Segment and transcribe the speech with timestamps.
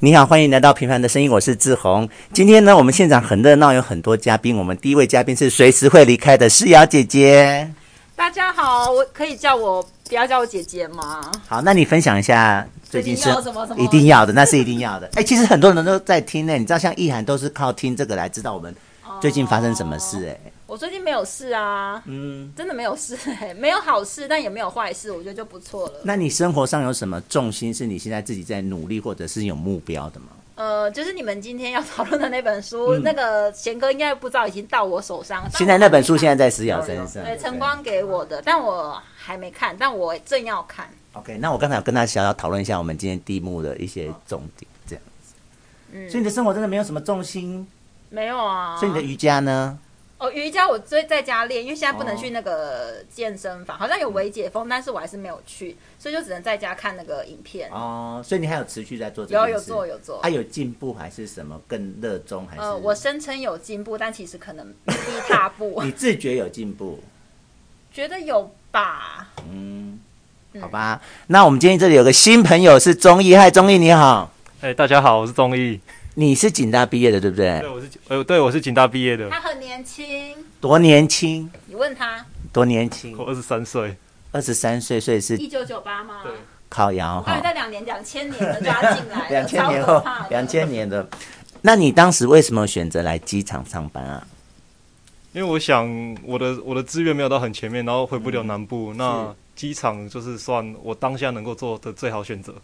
[0.00, 2.06] 你好，欢迎来到《平凡的声音》，我是志宏。
[2.30, 4.54] 今天呢，我们现场很热闹，有很多嘉宾。
[4.54, 7.72] 我们第一位嘉宾是随时会离开的诗瑶姐姐。
[8.14, 11.32] 大家好，我可以叫我不要叫我姐姐吗？
[11.48, 13.82] 好，那你分享一下最近是什么什么？
[13.82, 15.08] 一定要的，那是一定要的。
[15.14, 18.76] 哎，其实很多人都在听呢，你知道，像意涵都是靠听这个来知道我们
[19.22, 20.28] 最近发生什么事。
[20.28, 26.00] 哎，我最近没有事啊，嗯，真的没有事，哎，没有好事，但也没有坏事，我觉得就不错了。
[26.02, 30.26] 那你生活上有什么重心是你现在自己在努力，或者是有目标的吗？
[30.56, 35.48] 呃，就是你们今天要讨论的那本书，嗯、那个贤哥应该不知道已经到我手上。
[35.52, 40.88] 现在那本书现在在石瑶身上，对，晨光给我的，但我还没看，但我正要看。
[41.12, 45.34] OK，那我刚才有跟他小小讨论一下我们今天题目的一些重点，这样子。
[45.92, 47.66] 嗯，所以你的生活真的没有什么重心？
[48.08, 48.76] 没有啊。
[48.78, 49.78] 所以你的瑜伽呢？
[50.18, 57.70] 哦，瑜伽我最在家练，因为现在不能去那个健身房，哦、好像有微解封，但是我还是没有去，所以就只能在家看那个影片。
[57.70, 59.46] 哦，所以你还有持续在做这个？
[59.46, 60.20] 有有做有做。
[60.22, 62.62] 还、啊、有进步还是什么更热衷还是？
[62.62, 65.80] 呃，我声称有进步，但其实可能一踏步。
[65.84, 66.98] 你自觉有进步？
[67.92, 69.28] 觉得有吧。
[69.50, 70.00] 嗯，
[70.62, 70.98] 好吧。
[71.02, 74.32] 嗯、那我们今天这里有个新朋友是综艺，嗨，综艺你好。
[74.62, 75.78] 哎，大家好，我是钟毅。
[76.18, 77.60] 你是警大毕业的，对不对？
[77.60, 79.28] 对，我是呃，对，我是警大毕业的。
[79.28, 81.50] 他很年轻，多年轻？
[81.66, 83.14] 你问他多年轻？
[83.18, 83.94] 我二十三岁，
[84.32, 86.20] 二十三岁，所以是一九九八吗？
[86.22, 86.32] 对，
[86.70, 87.38] 靠腰哈。
[87.42, 91.06] 在两年、两千年的抓进来， 两千年后，两千年的。
[91.60, 94.26] 那你当时为什么选择来机场上班啊？
[95.34, 102.54] 因为我想我的我的志愿没有到很前面，然后回不了南部，嗯、那机场就是算我当下能够做的最好选择。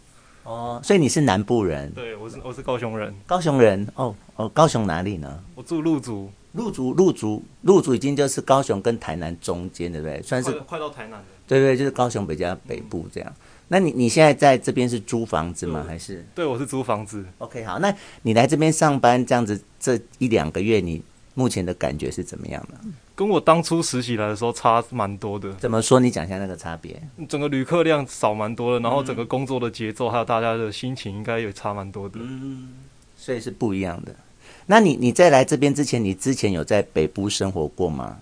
[0.44, 1.90] 哦，所以你是南部人？
[1.92, 3.14] 对，我是我是高雄人。
[3.26, 5.42] 高雄人哦哦，高雄哪里呢？
[5.54, 6.30] 我住陆竹。
[6.54, 10.20] 陆竹陆竹陆竹已经就是高雄跟台南中间，对不对？
[10.20, 11.24] 算是快，快到台南了。
[11.46, 13.30] 对对，就是高雄比较北部这样。
[13.30, 15.82] 嗯、那你你现在在这边是租房子吗？
[15.88, 16.22] 还是？
[16.34, 17.24] 对，我是租房子。
[17.38, 22.76] OK，好，那你来这边上班这样子，这一两个月你目前的感觉是怎么样的？
[23.14, 25.52] 跟我当初实习来的时候差蛮多的。
[25.54, 26.00] 怎么说？
[26.00, 27.00] 你讲一下那个差别。
[27.28, 32.18] 整个旅客量少蛮多的，然后整个工作的节奏还有大家的心情应该也差蛮多的。
[32.20, 32.70] 嗯，
[33.16, 34.14] 所以是不一样的。
[34.66, 38.18] 那你你在来这边之前，你之前有在北部生活过吗？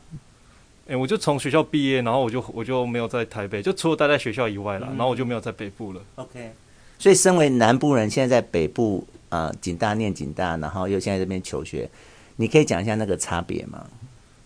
[0.86, 6.00] 哎、欸，我就从学校毕业，然后我就我就没有在台北，就除了待在学校以外了，嗯、然后我就没有在北部了。
[6.16, 6.52] OK，
[6.98, 11.88] 所以身为南部人，现在在北部啊、呃，警大念景大，然后又现在这边求学，
[12.36, 13.86] 你可以讲一下那个差别吗？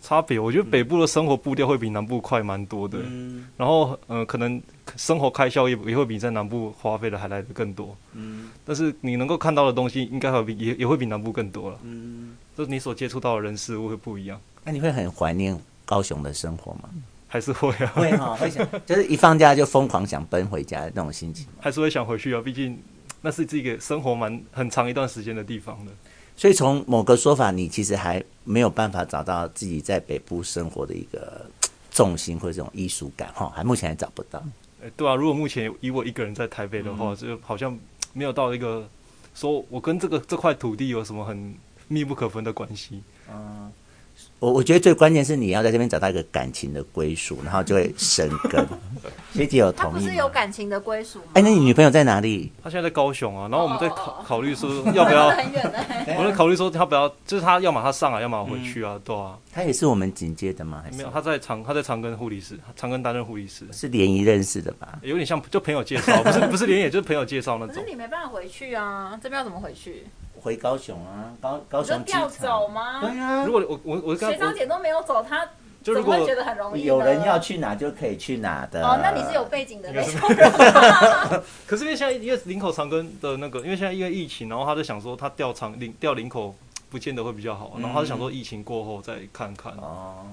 [0.06, 4.60] 差别，我觉得北部的生活步调会比南部快蛮多的，嗯、然后呃，可能
[4.98, 14.38] 生活开销也也会比在南部花费的还来的更多，嗯，但是你能够看到的东西应该会比也也会比南部更多了，嗯，就是你所接触到的人事物会不一样。
[14.62, 16.90] 那你会很怀念高雄的生活吗？
[17.26, 17.92] 还是会啊？
[17.94, 22.42] 会哈、哦，会想，就是一放假就疯狂想奔回家的那种心情，还是会想回去啊？
[22.44, 22.78] 毕竟
[23.22, 25.92] 那是这个生活蛮很长一段时间的地方的。
[26.36, 31.46] 所以从某个说法，你其实还没有办法找到自己在北部生活的一个
[31.90, 34.42] 重心或者这种艺术感，哈，还目前还找不到。
[34.82, 37.78] 哎，对啊，如果目前以我一个人在台北的话，嗯、就好像
[38.12, 38.88] 没有到一个
[39.34, 41.54] 说我跟这个这块土地有什么很
[41.88, 43.02] 密不可分的关系。
[43.30, 43.72] 嗯。
[44.44, 48.66] 我我觉得最关键是你要在这边找到一个感情的归属，然后就会生根。
[49.32, 49.94] 学姐有同意？
[49.94, 51.24] 他不是有感情的归属吗？
[51.32, 52.52] 哎，那你女朋友在哪里？
[52.62, 53.48] 她现在在高雄啊。
[53.50, 55.78] 然后我们在考 考虑说要不要，很远的。
[56.18, 59.38] 我在考虑说她不要，就是她要么她上来，要么回去啊，对啊。
[59.50, 60.82] 她也是我们警戒的吗？
[60.84, 61.10] 还是没有？
[61.10, 63.64] 她在长她在长庚护理师，长庚担任护理师。
[63.72, 64.98] 是联谊认识的吧？
[65.02, 67.74] 有点像就朋友介绍，不是不是联谊，就是朋友介绍那种。
[67.74, 70.04] 可是你没办法回去啊，这边要怎么回去？
[70.44, 73.00] 回高雄啊，高高雄调走吗？
[73.00, 75.48] 对啊，如果我我我学长姐都没有走，他
[75.82, 76.84] 怎么会觉得很容易？
[76.84, 78.86] 有人要去哪就可以去哪的。
[78.86, 81.42] 哦，那你是有背景的那种。
[81.66, 86.54] 可是因为现在因为林口长庚的那个，因为现在因为疫情，然后他就想说他调长林调林口
[86.90, 89.72] 不见得会比较好，然后他就想说疫情过后再看看。
[89.78, 90.26] 哦。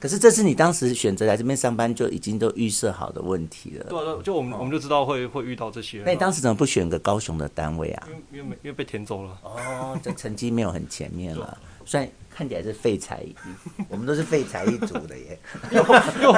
[0.00, 3.84] 可是这是你当时选择来这边上班就已经都预设好的问题了。
[3.90, 6.02] 对啊，就我们、哦、我们就知道会会遇到这些。
[6.06, 8.08] 那你当时怎么不选个高雄的单位啊？
[8.08, 9.38] 因为因为因为被填走了。
[9.42, 11.58] 哦，这成绩没有很前面了，
[11.90, 13.20] 虽然看起来是废材，
[13.88, 15.36] 我们都是废材一族的耶。
[15.72, 15.82] 又
[16.22, 16.30] 又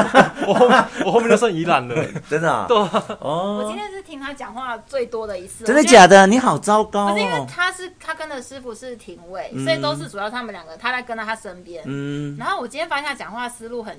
[0.46, 1.94] 我后面我后面就剩宜兰了，
[2.26, 2.64] 真的、啊。
[2.66, 2.74] 对。
[3.20, 3.60] 哦。
[3.62, 5.66] 我今天是听他讲话最多的一次。
[5.66, 6.26] 真的假的？
[6.26, 7.12] 你好糟糕、哦。
[7.12, 11.82] 不是因为他是他跟的师傅是廷尉，嗯、所以都是主要他们两个，他在跟在他身边。
[11.84, 12.34] 嗯。
[12.38, 13.94] 然后我今天发现他讲话思路很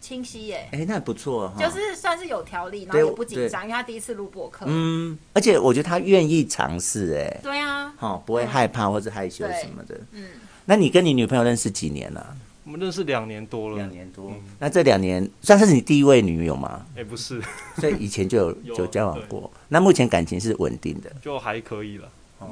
[0.00, 10.28] 清晰耶，哎，那不错哈，就是算是有条理，然后也不紧张，因为他第一次录播客，嗯，而且我觉得他愿意尝试，哎，对啊，好，不会害怕或者害羞什么的，嗯，
[10.66, 12.36] 那你跟你女朋友认识几年了？
[12.64, 16.84] 我们认识两年多了，两年多，那这两年算是你第一位女友吗？
[16.96, 17.40] 哎，不是，
[17.78, 22.08] 所以以前就有 就交往过，那目前感情是稳定的，就还可以了。
[22.40, 22.48] 哦，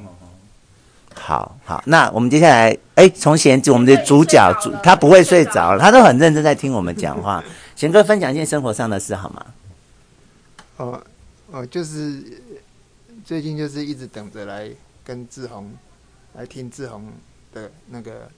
[1.13, 7.43] 好好，那我们接下来，哎，从贤我们的主角主，他不会睡着了，他都很认真在听我们讲话。
[7.75, 9.45] 贤哥分享一件生活上的事好吗？
[10.77, 11.03] 哦
[11.51, 12.23] 哦，就是
[13.25, 14.69] 最近就是一直等着来
[15.03, 15.69] 跟志宏
[16.35, 17.03] 来听志宏
[17.55, 18.29] 的那个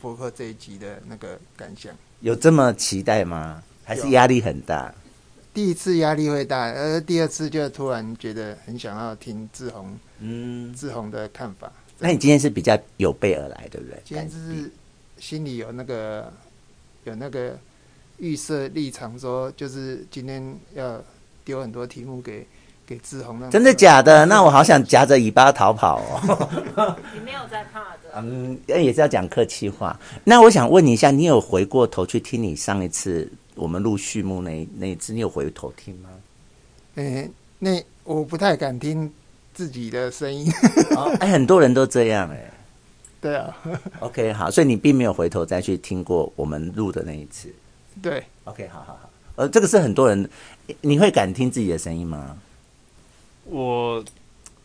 [0.00, 1.92] 博客这一集的那个感想。
[2.20, 3.62] 有这么期待吗？
[3.82, 4.94] 还是压力很大？
[5.52, 11.72] 第一次压力会大，而第二次就突然觉得很想要听志宏，嗯，志宏的看法。
[11.98, 14.00] 那你今天是比较有备而来，对不对？
[14.04, 14.70] 今天就是
[15.18, 16.32] 心里有那个
[17.04, 17.58] 有那个
[18.18, 21.02] 预设立场，说就是今天要
[21.44, 22.46] 丢很多题目给
[22.90, 23.48] 给志宏。
[23.50, 24.26] 真的假的？
[24.26, 26.96] 那我好想夹着尾巴逃跑哦。
[27.14, 28.10] 你没有在怕的。
[28.16, 29.96] 嗯，也是要讲客气话。
[30.24, 36.08] 那我想问你一下，你有回过头去听你上一次我们录序幕那那一次，你有回头听吗？
[36.96, 39.08] 诶、欸，那我不太敢听
[39.54, 40.52] 自己的声音。
[40.96, 42.50] 哦，哎，很多人都这样哎。
[43.20, 43.56] 对啊。
[44.00, 47.54] OK，好，所以你并没有回头再去听过我们录的那一次。
[48.02, 48.24] 对。
[48.44, 49.10] OK，好好好。
[49.36, 50.28] 呃，这个是很多人，
[50.80, 52.36] 你会敢听自己的声音吗？
[53.50, 54.04] 我。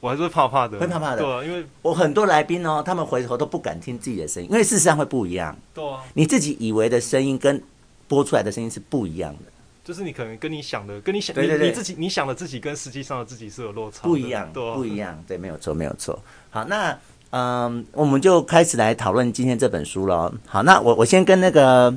[0.02, 1.18] 我还是会怕怕的，会怕怕的。
[1.18, 5.58] 对啊，因为我很多来宾哦，他们回头都不敢听自己的声音，因为事实上会不一样。
[5.74, 7.60] 对啊，你自己以为的声音跟
[8.08, 9.52] 播出来的声音是不一样的。
[9.84, 15.24] 就是你可能跟你想的，跟你想，对对对，你，你自己你想的自己跟实际上的自己是有落差，不一样，对啊，不一样。
[15.28, 16.20] 对，没有错，没有错。
[16.52, 16.96] 好，那
[17.32, 20.32] 嗯，我们就开始来讨论今天这本书了。
[20.46, 21.92] 好，那我我先跟那个，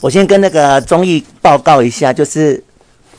[0.00, 2.64] 我先跟那个综艺报告一下，就是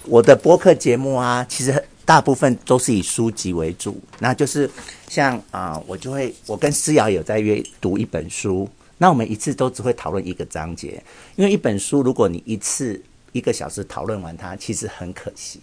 [0.06, 1.86] 我的播客节目啊，其实。
[2.06, 4.70] 大部分都是以书籍为主，那就是
[5.08, 11.02] 像啊、我就会我跟思瑶有在约读一本书，那我们一次都只会讨论一个章节，
[11.36, 13.02] 因为一本书如果你一次
[13.32, 15.60] 一个小时讨论完它，其实很可惜。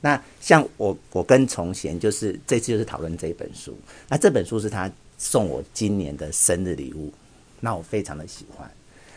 [0.00, 3.76] 那像我我跟崇贤就是这次就是讨论这一本书，
[4.08, 7.12] 那这本书是他送我今年的生日礼物，
[7.60, 8.70] 那我非常的喜欢。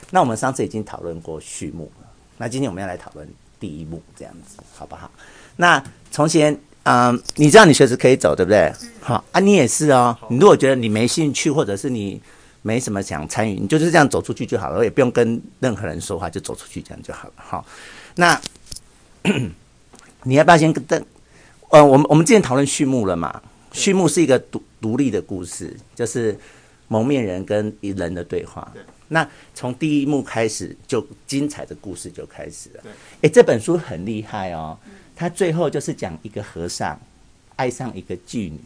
[0.09, 2.07] 那我们上次已经讨论过序幕了，
[2.37, 3.27] 那今天我们要来讨论
[3.59, 5.09] 第一幕，这样子好不好？
[5.55, 6.53] 那从前，
[6.83, 8.71] 嗯、呃，你知道你随时可以走，对不对？
[8.99, 10.15] 好啊，你也是哦。
[10.29, 12.21] 你如果觉得你没兴趣，或者是你
[12.61, 17.33] 没什么想参与，你就是这样走出去就好了，也不用跟任何人说话，就走出去这样就好了。
[17.37, 17.65] 好，
[18.15, 18.39] 那
[20.23, 21.03] 你要不要先跟？
[21.69, 23.41] 呃，我们我们之前讨论序幕了嘛？
[23.71, 26.37] 序幕是一个独独立的故事，就是
[26.89, 28.69] 蒙面人跟人的对话。
[29.07, 29.25] 那
[29.55, 32.83] 从第一幕开始，就精彩的故事就开始了。
[33.21, 34.77] 哎，这本书很厉害哦。
[35.21, 36.99] 他最后就是讲一个和尚
[37.55, 38.59] 爱上一个妓女，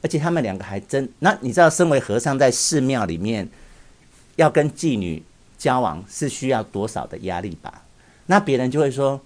[0.00, 1.08] 而且他们两个还真……
[1.18, 3.48] 那你知道，身为和尚在寺庙里面
[4.36, 5.20] 要跟妓女
[5.58, 7.82] 交往是需要多少的压力吧？
[8.26, 9.20] 那别人就会说：“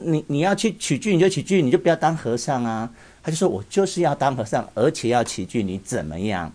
[0.00, 2.92] 你你要去娶妓女就娶妓女，你就不要当和尚啊。”
[3.24, 6.52] 他就说：“我就是要当和尚，而且要娶妓女，怎么样？”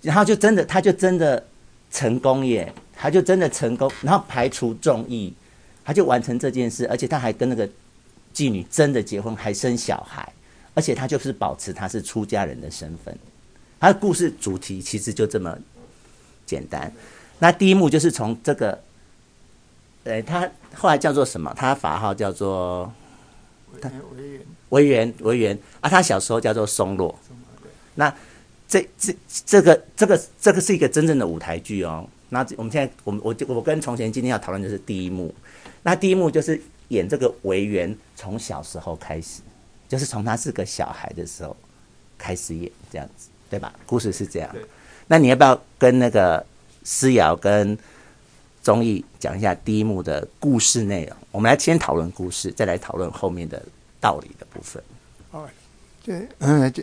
[0.00, 1.46] 然后就真的，他就真的
[1.90, 2.72] 成功耶！
[2.96, 5.34] 他就真的成功，然后排除众议，
[5.84, 7.68] 他就完成这件事，而且他还跟那个。
[8.34, 10.32] 妓女真的结婚还生小孩，
[10.74, 13.16] 而且她就是保持她是出家人的身份。
[13.78, 15.56] 她的故事主题其实就这么
[16.46, 16.92] 简单。
[17.38, 18.80] 那第一幕就是从这个，
[20.04, 21.52] 呃，她后来叫做什么？
[21.54, 22.92] 她法号叫做
[23.80, 23.90] 他
[24.70, 25.90] 维园维园啊。
[25.90, 27.18] 她小时候叫做松落。
[27.94, 28.14] 那
[28.66, 29.14] 这这
[29.44, 32.08] 这个这个这个是一个真正的舞台剧哦。
[32.30, 35.34] 那我们现在我们我我跟从前今天要讨论的是第一幕。
[35.82, 36.60] 那第一幕就是。
[36.88, 39.42] 演这个维园从小时候开始，
[39.88, 41.56] 就是从他是个小孩的时候
[42.16, 43.74] 开始演这样子，对吧？
[43.84, 44.48] 故事是这样。
[45.08, 46.46] 那你要不要跟那个
[46.84, 47.76] 思瑶跟
[48.62, 51.16] 综艺讲一下第一幕的故事内容？
[51.32, 53.60] 我们来先讨论故事，再来讨论后面的
[54.00, 54.80] 道理的部分。
[55.32, 55.48] 好，
[56.04, 56.80] 对，嗯，就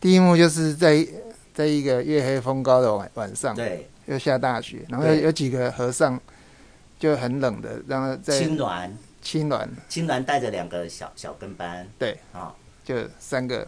[0.00, 1.06] 第一幕就是在
[1.54, 6.20] 在一个月黑风高的晚晚上，对，又下大雪，然后有有几个和尚
[6.98, 8.90] 就很冷的，然后在青鸾。
[9.26, 12.54] 青鸾，青鸾带着两个小小跟班，对，啊、哦，
[12.84, 13.66] 就三个，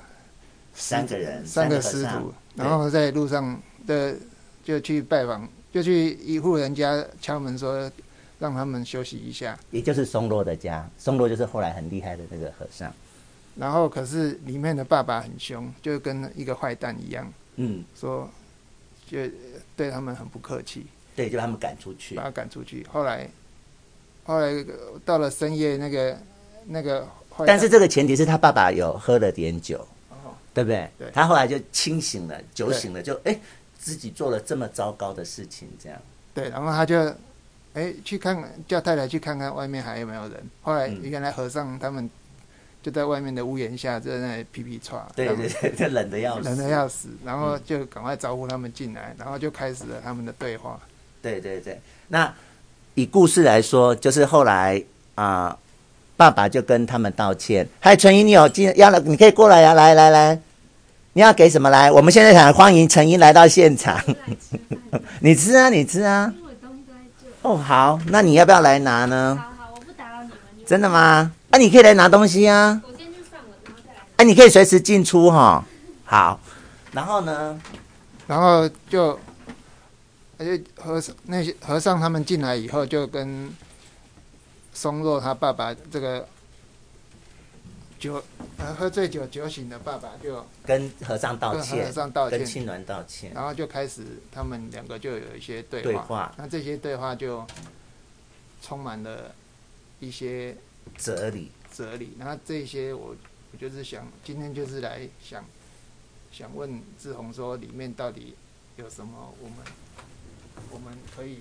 [0.73, 4.15] 三个人，三个师徒，然后在路上的
[4.63, 7.91] 就去拜访，就去一户人家敲门说，
[8.39, 12.95] 让他们休息一下，也就是松落的家，松落就是后来很厉害的那个和尚，
[13.57, 18.31] 然后可是里面的爸爸很凶，就跟一个坏蛋一样，嗯，说
[19.09, 19.19] 就
[19.77, 20.87] 对他们很不客气，
[21.17, 23.29] 对，就把他们赶出去，把他赶出去，后来。
[24.29, 24.53] 后来
[25.07, 26.19] 到了深夜，那个
[26.67, 27.09] 那个，
[27.47, 29.79] 但是这个前提是他爸爸有喝了点酒，
[30.11, 30.87] 哦，对不对？
[30.99, 33.41] 对，他后来就清醒了，酒醒了，就哎，
[33.79, 35.99] 自己做了这么糟糕的事情，这样。
[36.35, 37.11] 对，然后他就
[37.73, 38.37] 哎去看，
[38.69, 40.47] 叫太太去看看外面还有没有人。
[40.61, 42.11] 后来原来和尚他们
[42.83, 50.79] 就在外面的屋檐下，在那里皮皮剉，对对对， 就冷的要死，冷的要死，然后就赶快招呼他们进来，然后就开始了他们的对话。
[51.23, 52.33] 对对对，那
[52.99, 54.83] 以故事来说，就是后来
[55.15, 55.59] 啊、呃，
[56.17, 57.65] 爸爸就跟他们道歉。
[57.79, 60.41] 嗨，陈英，你有进要了，你可以过来呀、啊，来来来，
[61.13, 61.93] 你要给什么来？
[61.93, 63.97] 我们现在想欢迎陈英来到现场。
[65.23, 66.35] 你吃啊，你吃啊。
[67.43, 69.39] 哦，好，那你要不要来拿呢？
[69.41, 70.67] 好好，我不打扰你们。
[70.67, 71.31] 真的吗？
[71.51, 72.83] 啊，你可以来拿东西啊。
[72.85, 74.01] 我先去上了，然后再来。
[74.17, 75.65] 哎、啊，你可以随时进出哈。
[76.05, 76.41] 好，
[76.91, 77.57] 然后呢？
[78.27, 79.17] 然后就。
[80.39, 83.53] 而且和尚那些和尚他们进来以后，就跟
[84.73, 86.29] 松若他爸爸这个
[87.99, 88.23] 酒
[88.57, 97.45] 呃喝醉酒酒醒的爸爸就跟和尚道歉，和尚道歉，跟青鸾道歉，然后就开始他们两个就有一些对话，对话，那这些对话就
[98.63, 99.35] 充满了
[99.99, 100.57] 一些
[100.97, 102.17] 哲理，哲理。
[102.17, 103.17] 然后这些我
[103.51, 105.45] 我就是想今天就是来想
[106.31, 108.37] 想问志宏说里面到底
[108.77, 109.57] 有什么我们。
[110.71, 111.39] 我们可以，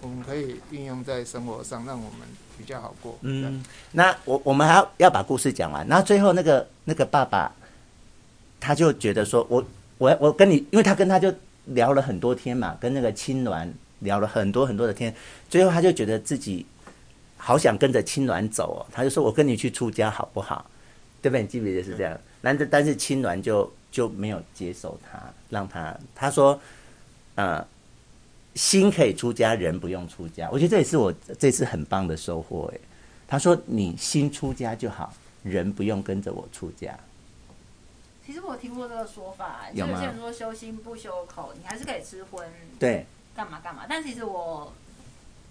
[0.00, 2.20] 我们可以运用在生活上，让我们
[2.58, 3.18] 比较好过。
[3.22, 3.62] 嗯，
[3.92, 5.86] 那我我们还要要把故事讲完。
[5.86, 7.52] 然后最后那个那个爸爸，
[8.58, 9.64] 他就觉得说，我
[9.98, 11.32] 我我跟你，因为他跟他就
[11.66, 13.68] 聊了很多天嘛，跟那个青鸾
[14.00, 15.14] 聊了很多很多的天，
[15.48, 16.66] 最后他就觉得自己
[17.36, 18.86] 好想跟着青鸾走哦。
[18.92, 20.68] 他就说：“我跟你去出家好不好？”
[21.22, 21.42] 对不对？
[21.42, 22.18] 你记不记得是这样？
[22.40, 26.58] 但是但是青鸾就就没有接受他，让他他说，
[27.36, 27.64] 呃。
[28.54, 30.48] 心可以出家，人不用出家。
[30.50, 32.70] 我觉得这也是我这次很棒的收获。
[32.74, 32.78] 哎，
[33.26, 36.98] 他说：“你心出家就好，人不用跟着我出家。”
[38.24, 42.46] 其实我听过这个说法，有些人说修心不修口，你还是可以吃荤。
[42.78, 43.04] 对，
[43.34, 43.84] 干嘛干嘛？
[43.88, 44.72] 但其实我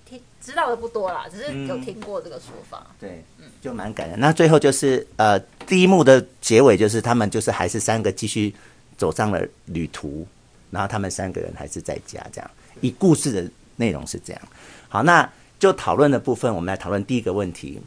[0.05, 2.88] 听知道的不多啦，只是有听过这个说法。
[2.91, 4.20] 嗯、对，嗯，就蛮感人。
[4.20, 8.55] 那最后就是呃，第一幕的结尾就是他们就是还是三个继续
[8.98, 10.25] 走上了旅途，
[10.70, 12.51] 然后他们三个人还是在家这样。
[12.81, 14.41] 以故事的内容是这样，
[14.89, 17.79] 好，那就讨论的部分，我们来讨论第一个问题。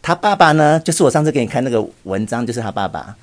[0.00, 3.16] 他爸爸呢，就是我上次给你看那个文章，就是他爸爸，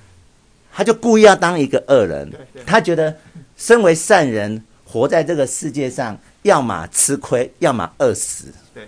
[0.73, 2.29] 他就故意要当一个恶人，
[2.65, 3.15] 他觉得
[3.55, 8.53] 身为善人，活在这个世界上，要么吃亏，要么饿死。
[8.73, 8.85] 对，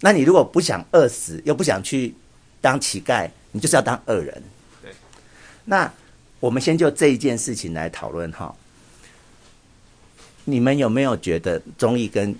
[0.00, 2.14] 那你如果不想饿死，又不想去
[2.60, 4.42] 当乞丐，你就是要当恶人。
[4.82, 4.92] 对，
[5.64, 5.90] 那
[6.40, 8.54] 我们先就这一件事情来讨论哈。
[10.44, 12.34] 你们有没有觉得综艺跟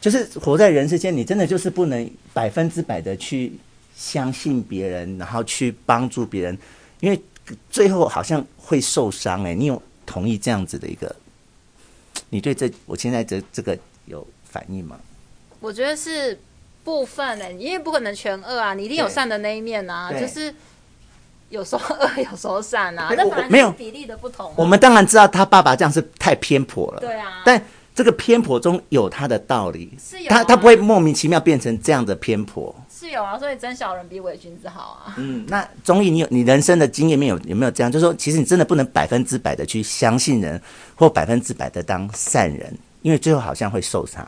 [0.00, 3.52] 就是活在人世间，你真的就是不能百分之百的去
[3.96, 6.58] 相信别人，然后去帮助别人，
[7.00, 7.20] 因为
[7.70, 9.54] 最后好像会受伤哎。
[9.54, 11.14] 你有同意这样子的一个？
[12.30, 14.98] 你对这我现在这这个有反应吗？
[15.60, 16.38] 我觉得是
[16.84, 20.52] 部分哎，因为不可能全恶啊，你一定有善的那一面啊，就是。
[21.48, 24.52] 有时候恶，有时候善啊，那反正比例的不同。
[24.56, 27.42] 我们当然知道他爸爸这样是太偏颇了，对啊。
[27.44, 27.62] 但
[27.94, 32.74] 这个偏颇中有他的道理，是有、啊、他他不会莫名其妙变成这样的偏颇。
[32.90, 35.14] 是有啊，所以真小人比伪君子好啊。
[35.18, 37.90] 嗯，那综艺你有你人生的经验没有有没有这样？
[37.90, 40.60] 就是说，其实你真的不能百分之百的去相信人，
[40.94, 44.26] 或百分之百的当善人，因为最后好像会受伤。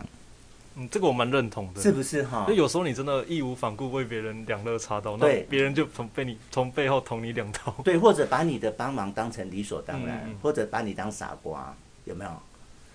[0.79, 2.47] 嗯，这个我蛮认同的，是不是哈？
[2.47, 12.31] 就有时候你真的义无反顾为别人两肋插刀，那别人就从被你从背后捅你两刀，对，或者把你的帮忙当成理所当然，或者把你当傻瓜，有没有？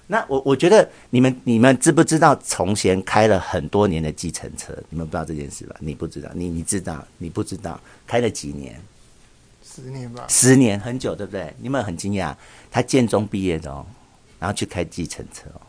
[0.08, 4.74] 那我我觉得你们你们知不知道从前开了很多年的计程车？
[4.90, 5.76] 你们不知道这件事吧？
[5.80, 7.06] 你不知道，你你知道？
[7.18, 7.80] 你不知道？
[8.06, 8.80] 开了几年？
[9.64, 10.26] 十年吧。
[10.30, 11.54] 十年很久，对不对？
[11.58, 12.36] 你们很惊讶，
[12.70, 13.86] 他建中毕业的哦，
[14.40, 15.62] 然后去开计程车哦。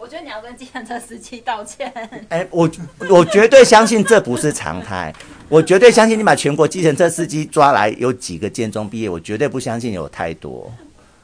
[0.00, 1.92] 我觉得你要跟计程车司机道歉。
[2.30, 2.68] 哎，我
[3.10, 5.14] 我绝对相信这不是常态。
[5.46, 9.10] 我绝对相信你把全国计程车司机抓来，有几个建中毕业？
[9.10, 10.72] 我绝对不相信有太多。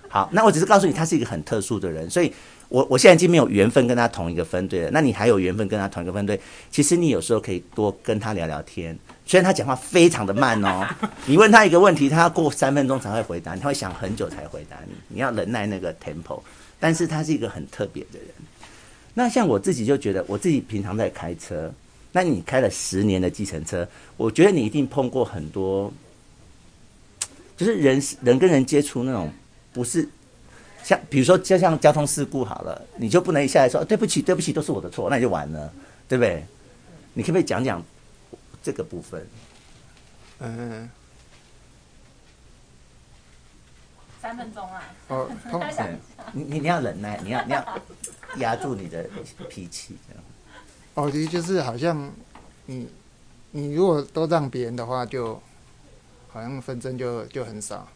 [0.08, 2.30] 好，那我只是告诉你，他是一个很特殊的人，所以
[2.68, 4.90] 我我现在已经没有缘分跟他同一个分队了。
[4.92, 6.38] 那你还有缘分跟他同一个分队？
[6.70, 8.96] 其实你有时候可以多跟他聊聊天。
[9.24, 10.86] 虽然他讲话非常的慢哦，
[11.24, 14.92] 你问他一个问题，他要过三分钟才会回答，他会想很久才回答你。
[15.08, 16.40] 你要忍耐那个 tempo，
[16.78, 18.28] 但是他是一个很特别的人。
[19.18, 21.72] 那像我自己就觉得，我自己平常在开车，
[22.12, 25.90] 那你开了十年的计程车，我觉得你一定碰过很多，
[27.56, 29.32] 就是人人跟人接触那种，
[29.72, 30.06] 不是
[30.84, 35.72] 像比如说就像交通事故好了，你就不能一下来说对不起对不起都是我的错，那你就完了，
[36.06, 36.44] 对不对？
[37.14, 37.82] 你可不可以讲讲
[38.62, 39.26] 这个部分？
[40.40, 40.90] 嗯，
[44.26, 44.82] 三分钟啊！
[45.08, 45.88] 哦， 通常
[46.32, 47.64] 你你你要忍耐，你要你要。
[48.38, 49.02] 压住你的
[49.48, 50.22] 脾气，这样。
[50.92, 52.12] 哦，其实就是好像
[52.66, 52.86] 你，
[53.52, 55.40] 你如果都让别人的话，就
[56.28, 57.88] 好像纷争就就很少。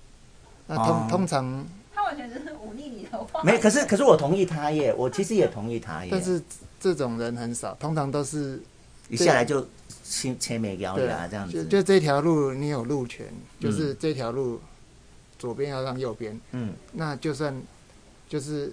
[0.67, 3.43] 那通、哦、通常他完全就是忤逆你的话。
[3.43, 6.09] 没，可是可是我同意他耶，我其实也同意他耶。
[6.11, 6.41] 但是
[6.79, 8.63] 这种人很少，通常都是
[9.11, 9.67] 一下来就
[10.03, 11.65] 前前面咬牙这样子。
[11.65, 13.27] 就就这条路你有路权，
[13.59, 14.59] 就是这条路
[15.41, 16.41] 左边要让右边。
[16.53, 16.73] 嗯。
[16.93, 17.53] 那就算
[18.29, 18.73] 就是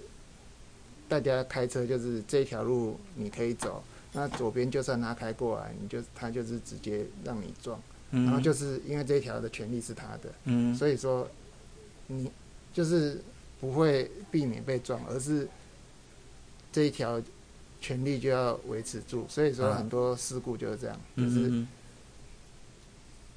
[1.08, 3.82] 大家开车，就是这条路你可以走。
[4.12, 7.78] 那左边就算他开过来，你就他就是直接让你撞，
[8.10, 11.28] 嗯、然后就是因为这一条的权利是他的，嗯，所以说
[12.06, 12.32] 你
[12.72, 13.20] 就是
[13.60, 15.46] 不会避免被撞，而是
[16.72, 17.20] 这一条
[17.82, 19.26] 权利就要维持住。
[19.28, 21.68] 所以说很多事故就是这样，嗯、就是、嗯、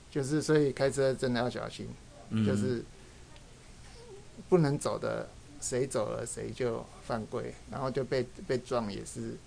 [0.09, 1.85] 就是所以开车真的要小心，
[2.29, 2.81] 嗯、就是
[4.51, 5.29] 不能走的，
[5.61, 9.37] 谁走了谁就犯规，然后就被被撞也是。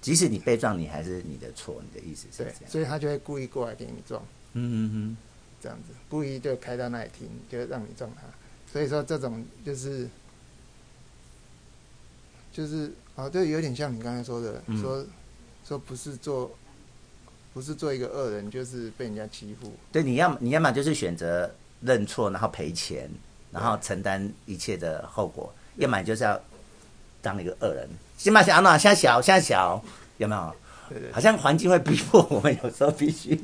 [0.00, 1.82] 即使你被撞，你还是你的错。
[1.82, 2.54] 你的意思是这样？
[2.60, 4.22] 对，所以他就会故意过来给你撞。
[4.52, 5.16] 嗯嗯嗯，
[5.60, 8.22] 这样子故意就开到那里停，就让你撞他。
[8.72, 10.08] 所以说这种就是
[12.52, 15.04] 就是啊，对，有点像你刚才说的，嗯、说
[15.64, 16.56] 说不是做
[17.52, 19.72] 不是做一个恶人，就是被人家欺负。
[19.90, 21.52] 对，你要你要么就是选择
[21.86, 23.08] 认错，然后赔钱，
[23.50, 26.38] 然后承担一切的后果；要么就是要
[27.22, 27.88] 当一个恶人。
[28.18, 29.82] 先把小脑，先小，先小，
[30.18, 30.56] 有没有？
[30.88, 33.40] 对对对，好像环境会逼迫我们，有时候必须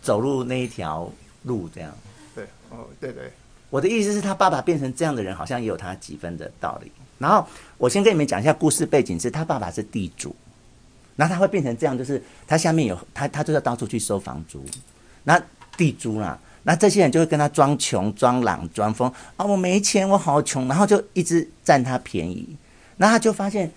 [0.00, 1.10] 走入那一条
[1.42, 1.92] 路，这样。
[2.34, 3.30] 对，哦，对对。
[3.70, 6.90] 我的意思是他爸爸变成这样的人，好像也有他几分的道理。
[7.18, 7.46] 然后
[7.78, 10.34] 我先跟你们讲一下故事背景，是他爸爸是地主，
[11.16, 14.64] 然后他会变成这样，就是他下面有他，他就要到处去收房租，
[15.22, 15.40] 那
[15.76, 22.56] 地租啦，那这些人就会跟他装穷、装懒、装疯啊，我没钱，我好穷，然后就一直占他便宜。
[22.96, 23.70] 那他就发现，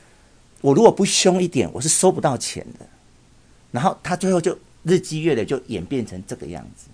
[0.62, 2.86] 我如果不凶一点，我是收不到钱的。
[3.72, 6.88] 然后他最后就日积月累，就演变成这个样子。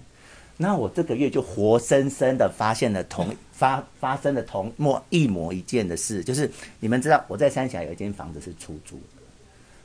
[0.57, 9.23] 那我这个月就活生生的发现了同发发生了同模一模一件的事，就是你们知道我在三峡有一间房子是出租的。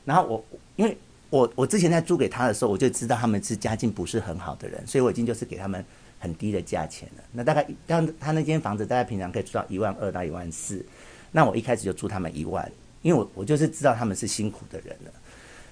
[0.05, 0.45] 然后我
[0.75, 0.97] 因为
[1.29, 5.83] 我我之前在租给他的时候，我就知道他们是家境不是很好的人，所以我已经就是给他们
[6.19, 7.23] 很低的价钱了。
[7.31, 10.85] 那大概当他那间房子大概平常可以租到一万二到一万四。
[11.31, 15.11] 那我一开始就租他们一万，因为我我就是知道他们是辛苦的人了，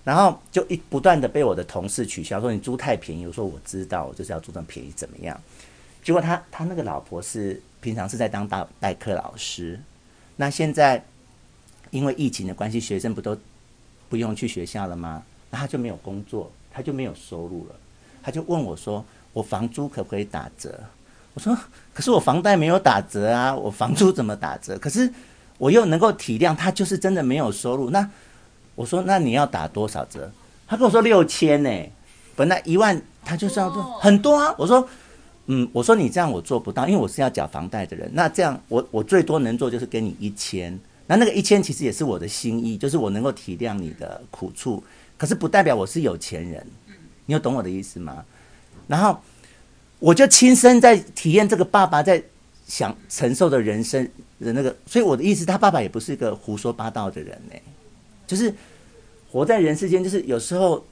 [0.03, 3.25] 然后就一不断的被我的同事取消，说你租太便宜。
[3.25, 5.39] 我说我知道，我就是要租这么便宜，怎么样？
[6.03, 9.79] 结果他他那个老婆是平常是在当代代课老师，
[10.35, 11.03] 那现在
[11.89, 13.35] 因为疫情的关系，学生不都
[14.09, 15.23] 不用去学校了吗？
[15.49, 17.75] 那他就没有工作，他就没有收入了，
[18.21, 19.03] 他就问我说
[19.37, 20.79] ：“我房租可不可以打折？”
[21.33, 21.57] 我说
[21.93, 25.11] ：“可是我房贷没有打折啊，我房租怎么打折？”可是。
[25.59, 27.89] 我又能够体谅他，就是真的没有收入。
[27.89, 28.07] 那
[28.75, 30.31] 我说，那你要打多少折？
[30.67, 31.69] 他跟我说六千呢，
[32.35, 34.53] 本来一万，他就是要做很多啊。
[34.55, 34.87] 我说，
[35.47, 38.07] 嗯，我说你这样我做不到，因为我是要缴房贷的人。
[38.13, 40.79] 那这样我我最多能做就是给你一千。
[41.07, 44.83] 那那个一千其实也是我的心意，就是我能够体谅你的苦处，
[45.17, 46.63] 可是不代表我是有钱人。
[47.25, 48.23] 你有懂我的意思吗？
[48.87, 49.19] 然后
[49.99, 52.23] 我就亲身在体验这个爸爸在
[52.67, 54.09] 想承受的人生。
[54.39, 57.55] 的那个，所以我的意思，他爸爸也不是一个胡说八道的人呢，
[58.27, 58.53] 就是
[59.31, 60.85] 活在人世间，就是有时候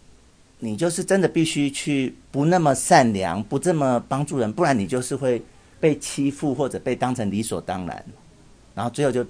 [0.58, 5.40] 你就是真的必须去不那么善良，不这么帮助人，不然你就是会
[5.80, 8.04] 被欺负或者被当成理所当然，
[8.74, 9.24] 然后最后就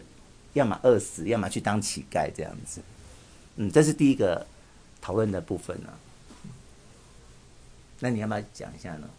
[0.53, 2.79] 要么饿死，要么去当乞丐这样子。
[3.57, 4.47] 嗯，这是第一个
[5.01, 5.89] 讨论的部分呢。
[8.05, 9.09] 那你要不要讲一下呢？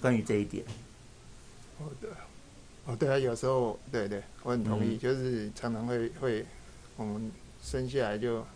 [0.00, 0.64] 关于这一点。
[1.76, 2.08] 好的。
[2.84, 6.46] 哦，对啊，有时候，对对，我很同意，嗯、就是常常会会，
[6.96, 8.46] 我们生下来就，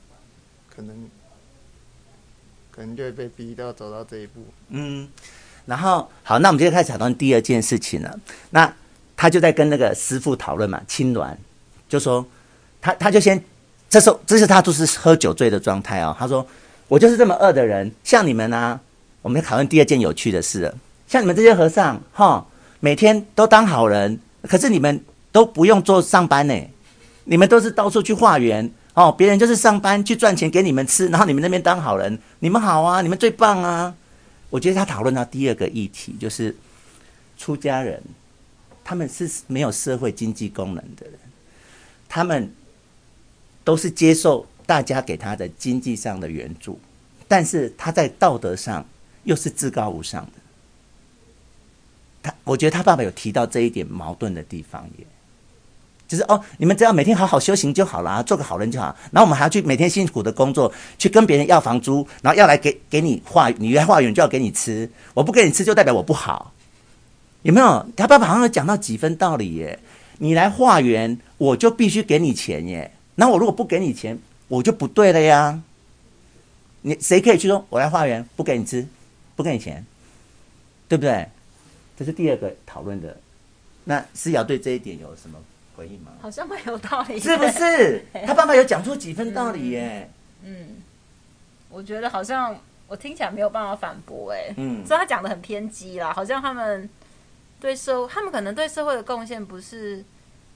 [0.73, 1.11] 可能，
[2.71, 4.41] 可能就会被逼到走到这一步。
[4.69, 5.09] 嗯，
[5.67, 8.21] 然后好，那我们就开始讨论第二件事情了。
[8.51, 8.73] 那
[9.17, 11.35] 他就在跟那个师傅讨论嘛，青鸾
[11.89, 12.25] 就说，
[12.81, 13.43] 他他就先，
[13.91, 16.15] 这时候这是他就是喝酒醉的状态哦。
[16.17, 16.47] 他说，
[16.87, 18.81] 我就是这么饿的人，像你们啊，
[19.23, 20.75] 我们讨论第二件有趣的事了，
[21.07, 22.47] 像你们这些和尚，哈。
[22.81, 26.55] 每天都当好人，可是你们都不用做上班呢，
[27.25, 29.11] 你们都是到处去化缘哦。
[29.11, 33.93] 别人就是上班去赚钱给你们吃，然后你们那边当好人，你们好啊，你们最棒啊。
[34.49, 36.55] 我觉得他讨论到第二个议题，就是
[37.37, 38.01] 出家人，
[38.85, 41.15] 他们是没有社会经济功能的人，
[42.09, 42.55] 他们
[43.65, 46.79] 都是接受大家给他的经济上的援助，
[47.27, 48.87] 但是他在道德上
[49.29, 50.33] 又是至高无上的。
[52.23, 55.07] 他我觉得他爸爸有提到这一点矛盾的地方耶，
[56.09, 58.87] 就是哦，你们只要每天好好修行就好了，做个好人就好。
[59.13, 66.53] 然后我们还要去每天辛苦的工作，去跟别人要房租，然后要来给给你化，你来化缘就要给你吃，我不给你吃就代表我不好，
[67.43, 67.87] 有没有？
[67.95, 69.79] 他爸爸好像有讲到几分道理耶。
[70.19, 72.91] 你来化缘，我就必须给你钱耶。
[73.15, 75.63] 那我如果不给你钱，我就不对了呀。
[76.83, 78.87] 你谁可以去说我来化缘不给你吃，
[79.39, 79.87] 不给你钱，
[80.89, 81.29] 对不对？
[81.97, 83.17] 这是第二个讨论的。
[83.85, 85.39] 那思瑶对这一点有什么
[85.77, 86.11] 回应吗？
[86.21, 88.05] 好像蛮有道理，是不是？
[88.27, 90.11] 他爸爸有讲出几分道理耶。
[90.43, 90.77] 嗯，嗯，
[91.71, 94.53] 我觉得好像我听起来没有办法反驳哎。
[94.57, 96.91] 嗯，所以他讲的很偏激啦，好像他们
[97.61, 100.05] 对社，他们可能对社会的贡献不是。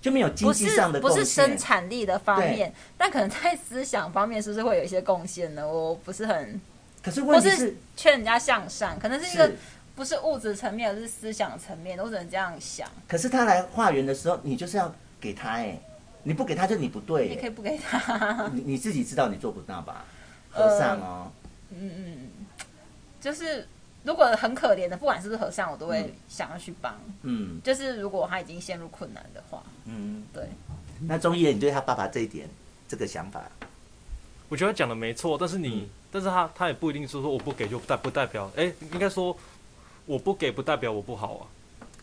[0.00, 5.64] 就没有经济上的不是生产力的方面，但可能在思想方面是不是会有一些贡献呢？
[5.64, 6.60] 我不是很，
[7.02, 9.50] 可是问题是，是劝人家向善，可能是一个
[9.94, 12.88] 不是物质层面，而是思想层面，我只能这样想。
[13.08, 15.78] 可是他来化缘的时候，你就是要给他哎，
[16.22, 20.04] 你不给他就你不对，你可以不给他，你你自己知道你做不到吧？
[20.50, 21.32] 和尚哦，
[21.70, 22.28] 呃、嗯嗯嗯，
[23.20, 23.66] 就是。
[24.04, 26.92] 如果很可怜的，不管是不是和尚，我都会想要去帮。
[27.20, 30.42] 嗯，就是如果他已经陷入困难的话，嗯，对。
[31.06, 32.48] 那钟义，你对他爸爸这一点
[32.88, 33.48] 这个想法，
[34.48, 39.36] 我觉得他讲的没错，但是你，嗯、但是他他也不一定是说我不给就代不代表，哎、应该说
[40.06, 41.46] 我不给不代表我不好啊。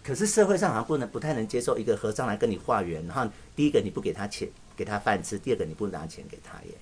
[0.04, 6.74] 可是社会上好像不能不太能接受一个和尚来跟你化缘，然后第一个你不给他钱给他饭吃，第二个你不拿钱给他耶。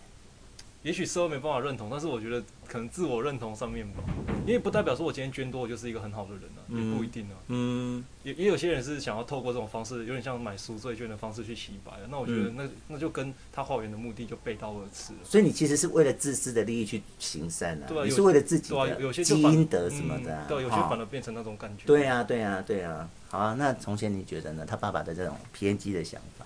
[0.83, 4.03] 也许社会没办法认同，但是我觉得可能自我认同上面吧，
[4.45, 7.35] 因为不代表说我今天捐多我就是一个很好的人啊，嗯、也不一定啊。
[7.47, 12.07] 嗯，也也有些人是想要透过这种方式，有点像买赎罪券的方式去洗白啊。
[12.09, 15.19] 那我觉得那、嗯、那就跟他化缘的目的就背道而驰了。
[15.25, 17.85] 所以你其实是为了自私的利益去行善啊？
[17.87, 20.47] 对啊，你是为了自己的积阴德什么的、啊嗯。
[20.47, 21.85] 对，有些反而变成那种感觉。
[21.85, 23.09] 对啊，对啊，对啊。
[23.29, 24.65] 好啊，那从前你觉得呢？
[24.65, 26.45] 他爸爸的这种偏激的想法，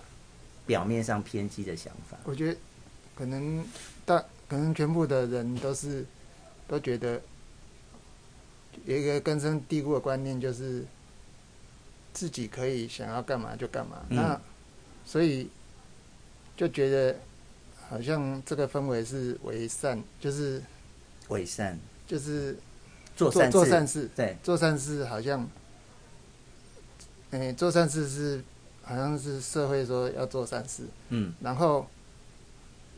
[0.66, 2.58] 表面上偏激的想法，我觉得
[3.14, 3.64] 可能
[4.06, 4.24] 大。
[4.50, 6.06] 可能全部的人都是
[6.68, 7.22] 都觉得
[8.84, 10.84] 有一个根深蒂固的观念，就是
[12.12, 14.06] 自己可以想要干嘛就干嘛。
[14.10, 14.42] 嗯、那
[15.06, 15.50] 所以
[16.58, 17.18] 就觉得
[17.88, 20.62] 好像这个氛围是为善，就是
[21.30, 22.58] 为善，就是
[23.16, 24.10] 做善做善事。
[24.14, 25.48] 对，做善事好像，
[27.30, 28.44] 哎、欸，做善事是
[28.84, 30.84] 好像是社会说要做善事。
[31.08, 31.88] 嗯，然后。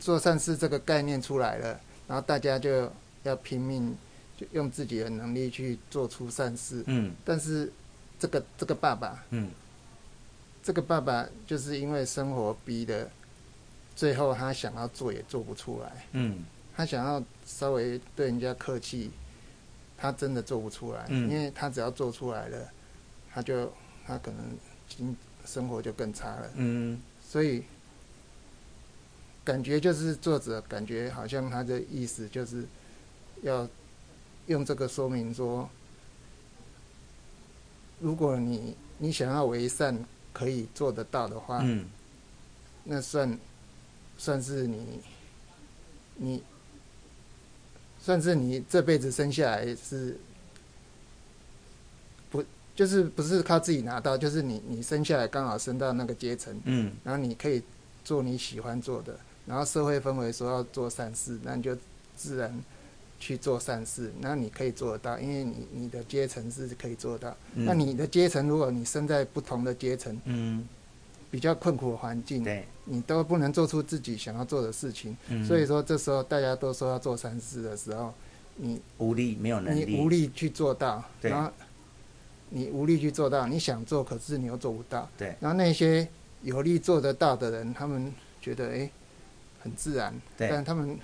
[0.04, 3.96] 做善事这个概念出来了，然后大家就要拼命，
[4.36, 6.84] 就用自己的能力去做出善事。
[6.88, 7.14] 嗯。
[7.24, 7.72] 但是
[8.18, 9.50] 这个这个爸爸，嗯，
[10.62, 13.10] 这个爸爸就是因为生活逼的，
[13.96, 16.06] 最后他想要做也做不出来。
[16.12, 16.44] 嗯。
[16.76, 19.10] 他想要稍微对人家客气，
[19.96, 21.06] 他真的做不出来。
[21.08, 21.30] 嗯。
[21.30, 22.70] 因为他只要做出来了，
[23.32, 23.72] 他就
[24.06, 24.44] 他可能
[24.86, 26.50] 经生活就更差了。
[26.56, 27.00] 嗯。
[27.26, 27.64] 所以。
[29.44, 32.64] 感觉就是作者感觉好像他的意思就是
[33.42, 33.68] 要
[34.46, 35.68] 用这个说明说，
[38.00, 39.98] 如果你你想要为善
[40.32, 41.84] 可以做得到的话，嗯，
[42.84, 43.38] 那算
[44.16, 45.00] 算是你
[46.16, 46.42] 你
[48.00, 50.16] 算是你这辈子生下来是
[52.30, 52.42] 不
[52.74, 57.62] 就是不是靠自己拿到，就是你你生下来刚好升到那个阶层，嗯，然后你可以
[58.02, 59.18] 做你喜欢做的。
[59.46, 61.76] 然后社会氛围说要做善事，那你就
[62.16, 62.64] 自然
[63.20, 64.10] 去做善事。
[64.20, 67.36] 那你可以做得到，因为你你的阶层是可以做到。
[67.54, 70.66] 嗯、那你的阶层，如果你生在不同的阶层，嗯，
[71.30, 75.14] 比较困苦的环境，对，你都不能做出自己想要做的事情。
[75.28, 78.14] 嗯、所以说，这时候大家都说要做善事的时候，
[78.56, 81.04] 你无力，没有能力，你无力去做到。
[81.20, 81.50] 对，然后
[82.48, 85.06] 你无力去做到，你想做，可是你又做不到。
[85.18, 86.08] 对，然后那些
[86.40, 88.90] 有力做得到的人，他们觉得，哎。
[89.64, 90.98] 很自然，但他们，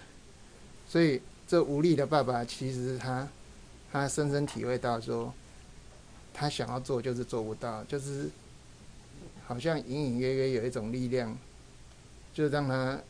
[0.86, 3.26] 所以这无力的爸爸其实他，
[3.90, 5.32] 他深深体会到说，
[6.34, 8.28] 他想要做就是做不到，就是
[9.46, 11.34] 好像隐隐约约有一种力量，
[12.34, 13.00] 就让他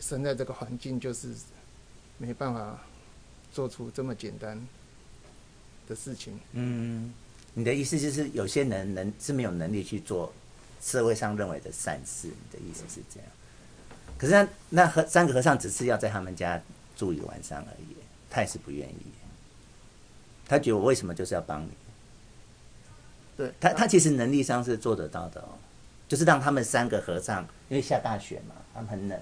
[0.00, 1.28] 生在这个环境，就是
[2.18, 2.76] 没办法
[3.52, 4.60] 做出这么简单
[5.86, 6.36] 的事情。
[6.50, 7.14] 嗯，
[7.54, 10.32] 你的意思就是有些人能是没有能力去做
[10.82, 13.28] 社会上认为的善事，你的意思是这样？
[14.16, 16.60] 可是那那和三个和尚只是要在他们家
[16.96, 17.96] 住一个晚上而已，
[18.30, 18.96] 他也是不愿意。
[20.46, 21.70] 他觉得我为什么就是要帮你？
[23.36, 25.48] 对他，他其实能力上是做得到的哦，
[26.06, 29.20] 就是让他们三个和尚，因为下大雪嘛，他们很冷，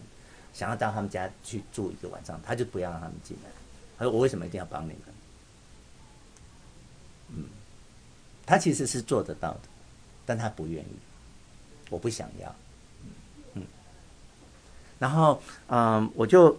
[0.53, 3.51] 想要到他们家去住一个晚上，他就不要让他们进来。
[3.97, 4.99] 他说：“我为什么一定要帮你们？”
[7.35, 7.45] 嗯，
[8.45, 9.61] 他其实是做得到的，
[10.27, 10.97] 但他不愿意，
[11.89, 12.55] 我不想要。
[15.03, 16.57] 然后嗯，我就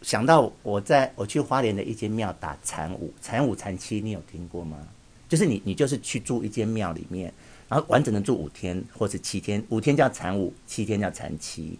[0.00, 4.78] 想到我在我去花莲的一间庙打禅五，禅五禅七，你有听过吗？
[5.28, 7.30] 就是你你就是去住一间庙里面，
[7.68, 11.78] 然后完整的住五天或是七天，五天叫禅五，七天叫禅七。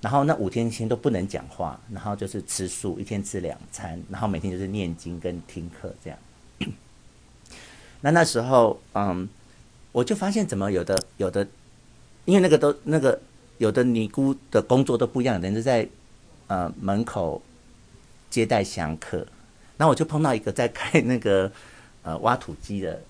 [0.00, 6.18] 然后那五天天都不能讲话，然后就是吃素，一天吃两餐，然后每天就是念经跟听课这样。
[8.00, 9.28] 那那时候，嗯，
[9.90, 11.44] 我就发现怎么有的有的，
[12.26, 13.20] 因为那个都那个
[13.58, 15.88] 有的尼姑的工作都不一样，人家在
[16.46, 17.40] 呃门口
[18.30, 19.18] 接待香客，
[19.76, 21.50] 然后我就碰到一个在开那个
[22.02, 23.00] 呃挖土机的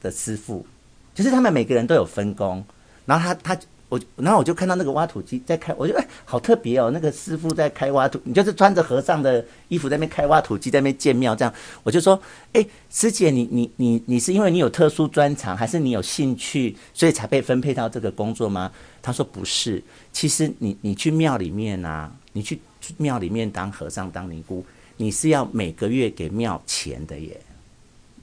[0.00, 0.66] 的师傅，
[1.14, 2.64] 就是他们每个人都有分工，
[3.06, 3.60] 然后他他。
[3.94, 6.90] 我然后我就看到那个挖土机在开，我就哎，好特别哦！
[6.90, 11.54] 那个师傅在开挖土，你就是穿着和尚的衣服在那边开挖土机，在那边建庙这样。
[11.84, 12.20] 我就说，
[12.52, 18.72] 哎，师姐，你你你你是因为你有特殊专长，还是你有兴趣，所以才被分配到这个工作吗？
[19.00, 19.80] 他说不是，
[20.12, 22.58] 其实你你去庙里面啊，你去
[22.96, 27.40] 庙里面当和尚当尼姑，你是要每个月给庙钱的耶。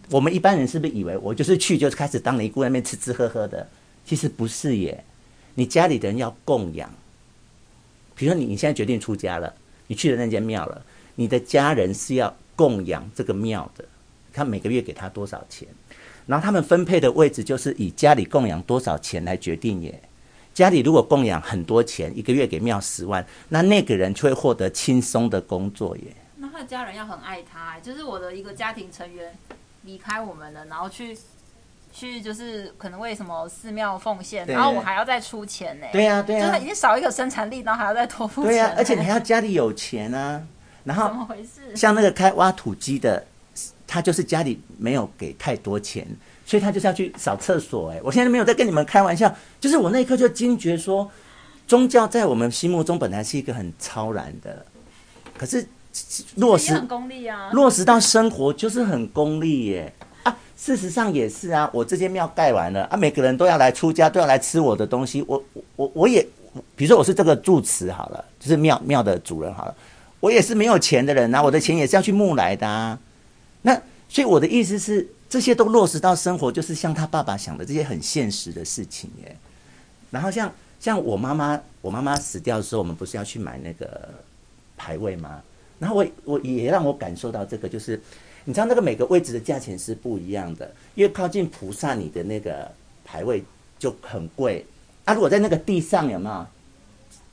[0.09, 3.65] 我们一般人是不是以为我就是去就开始当尼姑，那边吃吃喝喝的？
[4.03, 5.01] 其实不是耶。
[5.55, 6.89] 你家里的人要供养，
[8.15, 9.53] 比如说你你现在决定出家了，
[9.87, 10.81] 你去了那间庙了，
[11.15, 13.83] 你的家人是要供养这个庙的，
[14.33, 15.67] 他每个月给他多少钱，
[16.25, 20.01] 然后他们分配的位置就是以家里供养多少钱来决定耶。
[20.53, 26.03] 家里如果供养很多钱，一个月给庙十万，那那个人就会获得轻松的工作耶。
[26.37, 29.37] 那他的家人要很爱他，就是我的一个家庭成员
[29.83, 31.17] 离开我们了，然后去。
[31.91, 35.87] 去就是可能为什么寺庙奉献，然后我还要再出钱呢？
[35.91, 38.51] 对呀、啊，对呀、啊，就是已经少一个生产力，然后还要再多付钱。
[38.51, 40.41] 对呀、啊，而且你还要家里有钱啊。
[40.83, 41.75] 然后怎么回事？
[41.75, 43.23] 像那个开挖土机的，
[43.85, 46.07] 他就是家里没有给太多钱，
[46.43, 47.91] 所以他就是要去扫厕所。
[47.91, 51.07] 哎，我现在没有在跟你们开玩笑，就是我那一刻就惊觉说，
[51.67, 54.65] 宗教在我们心目中本来是一个很超然的，
[55.37, 55.67] 可是
[56.37, 59.93] 落实很功利啊，落实到生活就是很功利耶。
[60.61, 65.25] 事实上也是啊，我这间庙盖完了啊，每个人都要来出家，都要来吃我的东西。
[65.27, 65.43] 我
[65.75, 66.21] 我我也，
[66.75, 69.75] 比如说我是这个住持好了，就是庙庙的主人好了，
[70.19, 72.99] 我也是没有钱的人呐、啊，我的钱也是要去募来的啊。
[73.63, 73.73] 那
[74.07, 79.35] 所以我的意思是，这些都落实到生活，就是像他爸爸想的这些很现实的事情耶。
[80.11, 84.09] 然后像像我妈妈，我妈妈死掉的时候，我们不是要去买那个
[84.77, 85.41] 牌位吗？
[85.79, 87.99] 然后我我也让我感受到这个就是。
[88.45, 92.71] 你知道那个每个位置的价钱是不一样的，因为靠近菩萨，你的那个
[93.05, 93.43] 牌位
[93.77, 94.65] 就很贵。
[95.05, 96.47] 啊，如果在那个地上有没有？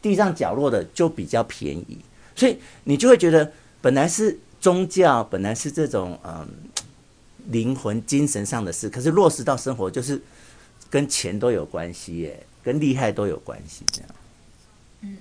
[0.01, 1.99] 地上角落的就比较便宜，
[2.37, 6.47] 所以你就会觉得本来是宗教，本来是这种嗯
[7.47, 10.23] 灵魂精神上的事，可是落实到生活就是
[10.89, 14.11] 跟钱都有关系耶，跟厉害都有关系这样。
[15.01, 15.17] 嗯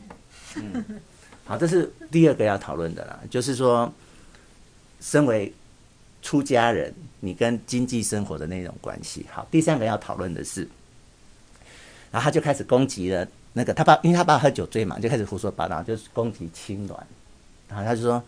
[0.57, 1.01] 嗯，
[1.43, 3.91] 好，这是第二个要讨论的啦，就是说
[5.01, 5.51] 身为。
[6.21, 9.25] 出家人，你跟经济生活的那种关系。
[9.31, 10.61] 好，第三个要讨论的是，
[12.11, 16.95] 然后他就开始攻击了那个他爸，因为他爸喝酒醉嘛，就开始胡说八道，就是攻击青鸾。
[17.69, 18.21] 然后他就说：“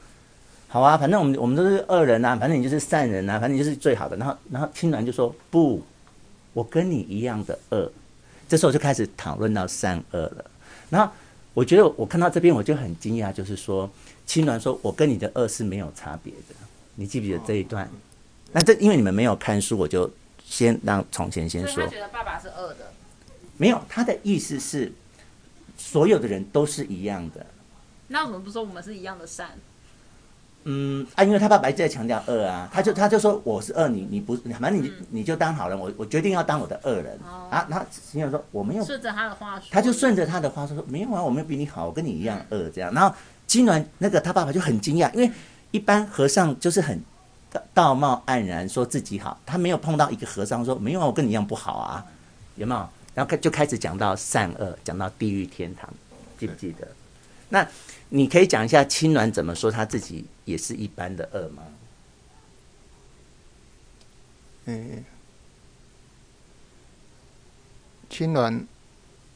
[0.68, 5.82] 好啊，反正我们我们都是恶人啊，反正你就是善人啊，反正你就是最好的。”然后，然后青鸾就说：“不，
[6.54, 7.92] 我跟你一样的恶。”
[8.50, 10.46] 这时候就开始讨论到善恶了。
[10.90, 11.12] 然后
[11.54, 13.90] 我觉得我看到这边我就很惊讶，就是说
[14.26, 16.56] 青鸾说：“我跟你的恶是没有差别的。”
[17.00, 17.90] 你记不记得这一段？
[18.52, 20.12] 那这因为你们没有看书，我就
[20.44, 21.88] 先让从前先说。
[21.88, 22.92] 觉得爸爸是恶的。
[23.56, 24.92] 没有，他的意思是
[25.78, 27.46] 所有的人都是一样的。
[28.10, 29.52] 那为什么不说我们是一样的善？
[30.66, 37.66] 嗯啊，因为他爸爸一直在强调恶啊，他就他就说我是恶，你你不，反正你你就当好人，我我决定要当我的恶人、哦、啊。
[37.70, 42.94] 他心想说我没有顺着他的话说，他就顺着他的话说说没有啊，我没有比你好，我跟你一样恶这样。
[42.94, 43.16] 然后
[43.48, 45.32] 金銮那个他爸爸就很惊讶，因为。
[45.72, 47.02] 一般和尚就是很
[47.74, 52.06] 道貌岸然，说自己好，他没有碰到一个和尚说没有啊，我跟你一样不好啊，
[52.56, 52.90] 有没有？
[53.16, 55.92] 然后就开始讲到善恶，讲到地狱天堂，
[56.40, 56.88] 记不记得？
[57.50, 57.68] 那
[58.10, 61.64] 你可以讲一下青鸾怎么说他自己也是一般的恶吗？
[64.66, 65.04] 嗯，
[68.10, 68.66] 青鸾，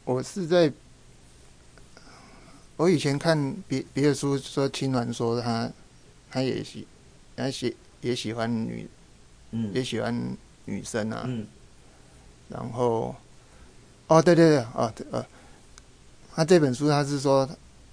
[0.04, 0.72] 我是在。
[2.76, 5.70] 我以前看别别的书说青鸾说他，
[6.34, 6.84] 他也喜，
[7.36, 8.88] 他喜也喜欢女，
[9.52, 10.12] 嗯，也喜欢
[10.64, 11.46] 女生啊，嗯，
[12.48, 13.14] 然后，
[14.08, 15.24] 哦，对对对，哦，呃，
[16.34, 17.48] 他这本书他是说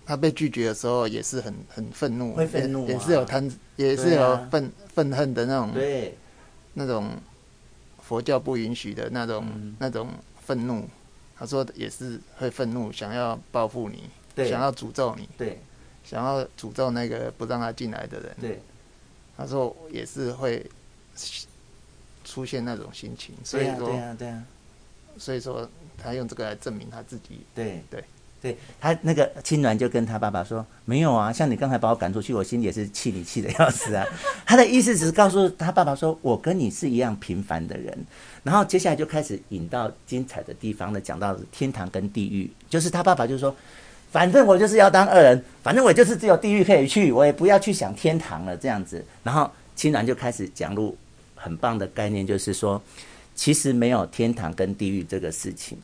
[0.08, 6.18] 他被拒绝的时候也是很很愤怒，会愤怒，啊，也是有贪，也是有愤愤恨的那种，对，
[6.74, 7.12] 那种
[8.02, 10.10] 佛教不允许的那种，嗯，那种
[10.44, 10.90] 愤怒，
[11.38, 14.10] 他说也是会愤怒，想要报复你。
[14.34, 15.62] 想要诅咒你，对，
[16.04, 18.60] 想要诅咒那个不让他进来的人，对。
[19.38, 20.66] 他说也是会
[22.24, 24.44] 出现那种心情，所以说，对啊，对啊，
[25.18, 28.04] 所以说他用这个来证明他自己，对对。
[28.42, 34.04] 对他那个青鸾就跟他爸爸说：“没有啊，像你刚才把我赶出去，我心里也是气你气的要死啊。
[34.48, 37.96] ”他的意思只是告诉他爸爸说：“我跟你是一样平凡的人。”
[38.42, 42.52] 然后接下来就开始引到精彩的地方了，讲到天堂跟地狱。
[42.68, 43.56] 就是他爸爸就说
[44.12, 50.95] ：“反正我就是要当恶人，反正我就是只有地狱可以去，我也不要去想天堂了。”这样子，然后青鸾就开始讲入
[51.36, 52.82] 很棒的概念，就是说，
[53.34, 55.78] 其实没有天堂跟地狱这个事情。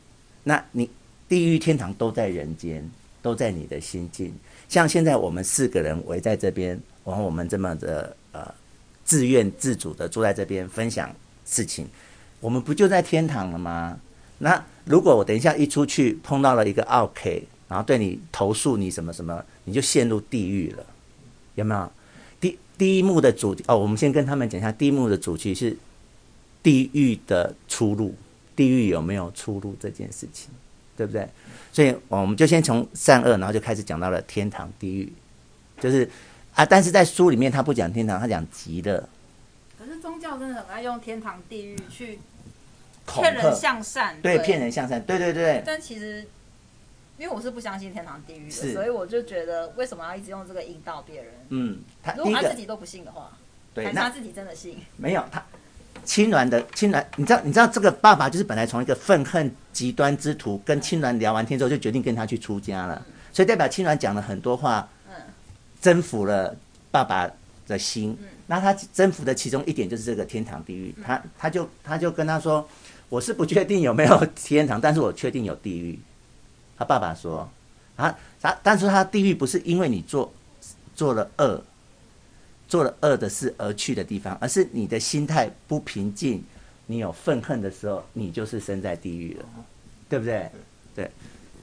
[0.44, 0.88] 那你。
[1.28, 2.82] 地狱、天堂都在人间，
[3.20, 4.32] 都在你的心境。
[4.66, 8.40] 像现在我们四个人围在这边，然后我们这么的呃
[9.04, 11.14] 自愿自主的坐在这边分享
[11.44, 11.86] 事情，
[12.40, 14.00] 我们不就在天堂了吗？
[14.38, 20.84] 那如果我等一下一出去碰到了一个奥 k，然后对你投诉你什么什么，你就陷入地狱了，
[21.54, 21.92] 有没有？
[22.40, 25.76] 第第一幕的主题哦，我们先跟他们讲一下，第一幕的主题是
[26.62, 28.14] 地狱的出路，
[28.56, 30.50] 地狱有没有出路这件事情。
[30.98, 31.28] 对不对？
[31.72, 35.12] 所以我们就先从善恶，然后就开始讲到了天堂、地狱，
[35.78, 36.10] 就是
[36.54, 39.08] 啊，但是在书里面他不讲天堂，他讲极乐。
[39.78, 42.18] 可是宗教真的很爱用天堂、地狱去
[43.06, 45.62] 骗人向善，对，骗人向善，对对对。
[45.64, 46.26] 但其实，
[47.18, 51.32] 因为我是不相信天堂、地狱的，所以我就觉得为什么要一直用这个引导别人？
[51.48, 53.36] 嗯，他如果他自己都不信的话，
[53.74, 54.78] 对，还是他自己真的信？
[54.96, 55.42] 没有他。
[56.04, 63.04] 青鸾的青鸾，你知道你知道这个爸爸就是本来从一个愤恨极端之徒，跟青鸾聊完天之后，就决定跟他去出家了。
[63.32, 64.88] 所以代表青鸾讲了很多话，
[65.80, 66.56] 征服了
[66.90, 67.28] 爸爸
[67.66, 68.16] 的心。
[68.46, 70.94] 那他征服的其中一点就是这个天堂地狱。
[71.04, 72.66] 他他就他就跟他说
[73.10, 75.98] ：“我是不确定有没有天堂，但是我确定有地狱。”
[76.78, 77.48] 他爸爸说
[77.96, 80.32] ：“啊，他但是他地狱不是因为你做
[80.94, 81.62] 做了恶。”
[82.68, 86.44] 做了恶的事而去的地方，而是你的心态不平静，
[86.84, 89.44] 你有愤恨的时候，你就是身在地狱了，
[90.06, 90.50] 对不对？
[90.94, 91.10] 对。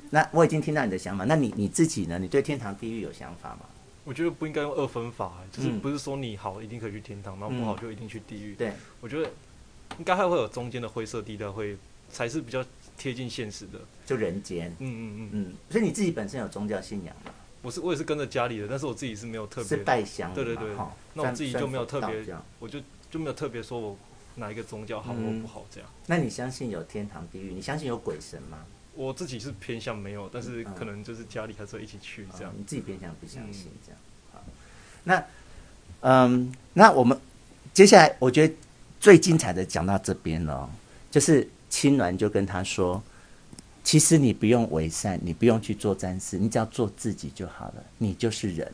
[0.09, 2.17] 那我已经听到你的想法，那你你自己呢？
[2.17, 3.67] 你对天堂地狱有想法吗？
[4.03, 8.55] 我觉得不应该用二分法，就是不是说你好一定可以去天堂，然后不好就一定去地狱。
[8.55, 9.29] 对，我觉得
[9.99, 11.77] 应该还会有中间的灰色地带，会
[12.09, 12.65] 才是比较
[12.97, 14.69] 贴近现实的，就人间。
[14.79, 15.53] 嗯嗯嗯嗯。
[15.69, 17.31] 所以你自己本身有宗教信仰吗？
[17.61, 20.67] 我是我也是跟着家里的，但是我自己是没有特别是拜香，对对对。
[21.13, 22.23] 那我自己就没有特别，
[22.59, 22.79] 我就
[23.09, 23.97] 就没有特别说我
[24.35, 25.89] 哪一个宗教好或不好这样。
[26.05, 27.51] 那你相信有天堂地狱？
[27.53, 28.59] 你相信有鬼神吗？
[28.93, 32.53] 我自己是偏向没有，但是可能就是家里还是会一起去这样。
[32.55, 33.99] 你自己偏向不相信这样。
[34.31, 34.43] 好，
[35.03, 35.25] 那
[36.01, 37.19] 嗯，那我们
[37.73, 38.53] 接下来我觉得
[38.99, 40.69] 最精彩的讲到这边了，
[41.09, 43.03] 就是青鸾就跟他说。
[43.83, 48.73] 其实你不用为善，你不用去做善事，你只要做自己就好了，你就是人。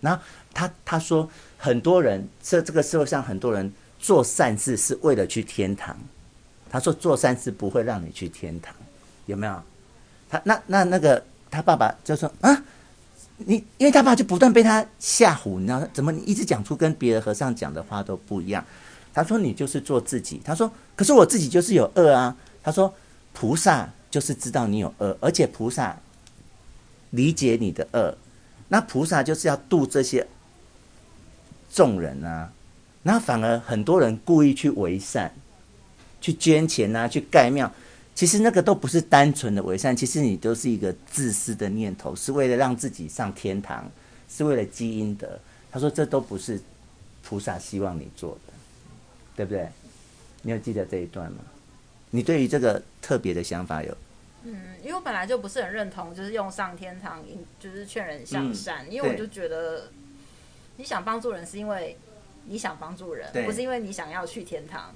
[0.00, 0.22] 然后
[0.54, 5.94] 他他说，很多人这这个社会上很多人做善事是为了去天堂。
[6.70, 8.74] 他说做善事不会让你去天堂，
[9.26, 9.62] 有没有？
[10.30, 12.64] 他那那那个他爸爸就说啊，
[13.36, 18.64] 你因为他爸就不断被他吓唬，你知道怎么你一直讲出跟别的和尚讲的话都不一样。
[19.14, 20.42] 他说你就是做自己。
[20.44, 22.36] 他说可是我自己就是有恶啊。
[22.62, 22.92] 他说
[23.32, 23.88] 菩萨。
[24.14, 25.98] 就是知道你有恶，而且菩萨
[27.10, 28.16] 理解你的恶，
[28.68, 30.24] 那菩萨就是要度这些
[31.68, 32.52] 众人啊，
[33.02, 35.34] 那反而很多人故意去为善，
[36.20, 37.68] 去捐钱啊，去盖庙，
[38.14, 43.90] 其实那个都不是单纯的为善，其实你都是一个自私的念头，是为了让自己上天堂，
[44.28, 45.28] 是为了积阴德。
[45.72, 46.62] 他说这都不是
[47.24, 48.43] 菩萨希望你做的，
[49.36, 49.68] 对不对？
[50.42, 51.38] 你有记得这一段吗？
[52.10, 53.96] 你对于这个特别的想法有？
[54.44, 57.24] 嗯，因为我本来就不是很认同，就是用上天堂，
[57.58, 58.86] 就是劝人向善。
[58.86, 59.88] 嗯、因为我就觉得，
[60.76, 61.96] 你想帮助人是因为
[62.44, 64.94] 你想帮助人，不是因为你想要去天堂。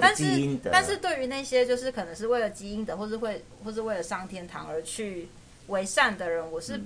[0.00, 0.24] 但是，
[0.70, 5.28] 但是对于那些就是可能是为了基因的，或是会，或是为了上天堂而去
[5.66, 6.80] 为善的人，我是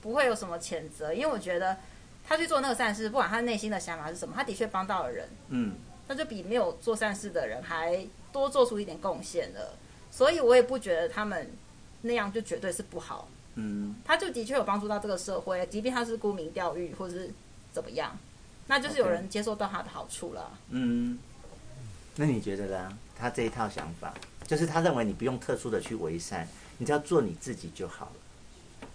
[0.00, 1.76] 不会有什么谴责，因为我觉得
[2.26, 5.28] 他去做那个善事，不管他内心的想法是什么，他的确帮到了人。
[5.48, 5.74] 嗯，
[6.08, 8.04] 那就比没有做善事的人还。
[8.30, 9.74] 多做出一点贡献了，
[10.10, 11.50] 所以我也不觉得他们
[12.02, 13.26] 那样就绝对是不好。
[13.54, 17.30] 嗯，他就的确有帮助到这个社会，即便他是沽名钓誉或者是
[17.72, 18.16] 怎么样，
[18.66, 20.58] 那就是有人接受到他的好处了。
[20.68, 21.18] 嗯，
[22.16, 22.98] 那你觉得呢？
[23.18, 24.12] 他这一套想法，
[24.46, 26.46] 就是他认为你不用特殊的去为善，
[26.76, 28.88] 你只要做你自己就好了。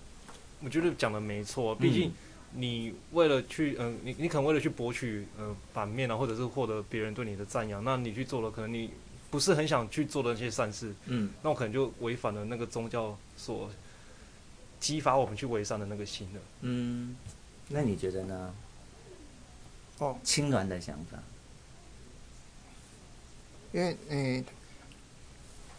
[0.64, 2.14] 我觉得讲的没错，毕竟
[2.56, 8.92] 你为了去，嗯、呃，你你可能为了去博取呃版面啊，或者是获得别人对你的赞扬，那你去做了，可能你。
[9.34, 13.68] 不是很想去做的那些善事，嗯，那我可能就违反了那个宗教所
[14.80, 16.42] 激发我们去为善的那个心了。
[16.62, 17.16] 嗯，
[17.68, 18.54] 那你觉得呢？
[19.98, 21.18] 哦，青鸾的想法，
[23.72, 24.46] 因为嗯，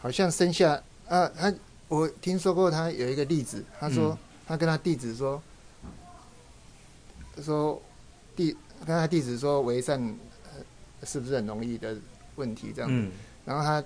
[0.01, 1.55] 好像生下啊，他
[1.87, 4.19] 我听说过他有一个例子，他说、嗯、
[4.49, 5.54] 他跟他弟子说，他
[7.43, 7.81] 说
[8.37, 10.01] 弟跟他弟子说为善、
[10.45, 11.97] 呃、是不是很容易的
[12.37, 13.13] 问题这样子，嗯、
[13.45, 13.85] 然后他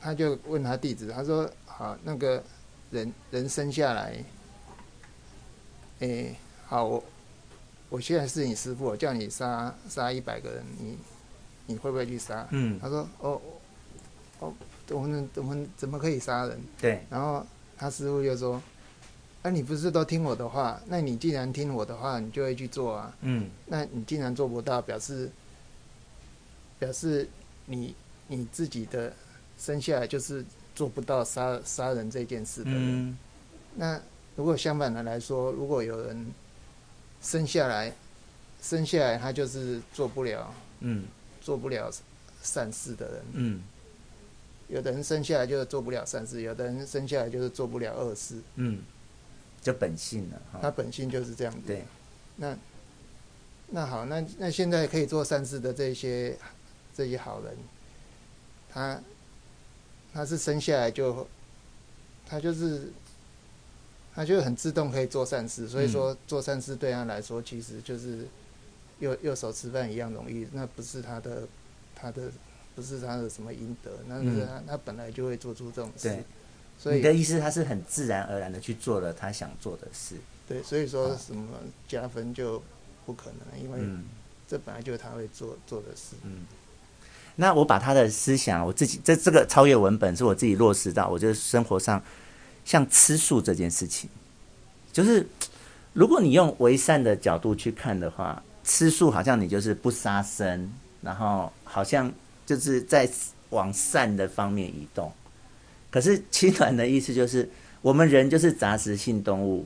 [0.00, 2.42] 他就问他弟子，他说好那个
[2.90, 4.24] 人人生下来，
[6.00, 6.34] 哎
[6.66, 7.04] 好我。
[7.90, 10.98] 我现在是你师傅，我叫你杀杀一百个人，你
[11.66, 12.44] 你会不会去杀？
[12.50, 13.40] 嗯，他说哦
[14.40, 14.52] 哦，
[14.88, 16.60] 我们我们怎么可以杀人？
[16.80, 17.04] 对。
[17.08, 17.46] 然后
[17.76, 18.60] 他师傅就说
[19.44, 20.80] ：“那、啊、你不是都听我的话？
[20.86, 23.16] 那你既然听我的话，你就会去做啊。
[23.20, 23.48] 嗯。
[23.66, 25.30] 那你既然做不到，表示
[26.78, 27.28] 表示
[27.66, 27.94] 你
[28.26, 29.12] 你自己的
[29.58, 32.80] 生下来就是做不到杀杀人这件事的人。
[32.80, 33.18] 嗯。
[33.76, 34.00] 那
[34.34, 36.26] 如果相反的来说，如果有人。
[37.22, 37.90] 生下来，
[38.60, 41.06] 生下来他就是做不了，嗯，
[41.40, 41.90] 做不了
[42.42, 43.62] 善事的人，嗯。
[44.68, 48.82] 有的人生下来就是做不了善事，有的人生下来就是做不了恶事，嗯，
[49.64, 50.40] 就本性了。
[50.62, 51.60] 他本性就是这样子。
[51.66, 51.82] 对。
[52.36, 52.56] 那，
[53.70, 56.38] 那好，那那现在可以做善事的这些
[56.94, 57.56] 这些好人，
[58.70, 59.00] 他
[60.12, 61.26] 他是生下来就，
[62.24, 62.92] 他就是。
[64.16, 68.24] 他就很自动可以做善事，所以说做善事对他来说其实就是
[69.00, 70.46] 右右手吃饭一样容易。
[70.52, 71.42] 那不是他的
[71.96, 72.30] 他的
[72.76, 76.16] 不是他的什么阴德，那是他他本来就会做出这种事。
[76.84, 80.16] 对，所以你的意思他是很自然而然的去做了他想做的事。
[80.46, 81.48] 对，所以说什么
[81.88, 82.62] 加分就
[83.06, 83.80] 不可能，因为
[84.46, 86.16] 这本来就是他会做做的事。
[86.22, 86.44] 嗯，
[87.36, 92.02] 那我把他的思想，我自己这这个超越文本是我自己落实到，我觉得生活上。
[92.66, 94.08] 像吃素这件事情，
[94.90, 95.28] 就是
[95.92, 100.72] 如果你用为善的角度去看的话，吃素好像你就是不杀生，
[101.02, 102.10] 然后好像
[102.46, 103.06] 就是在
[103.50, 105.12] 往善的方面移动。
[105.94, 107.48] 可是青鸾的意思就是，
[107.80, 109.64] 我们人就是杂食性动物，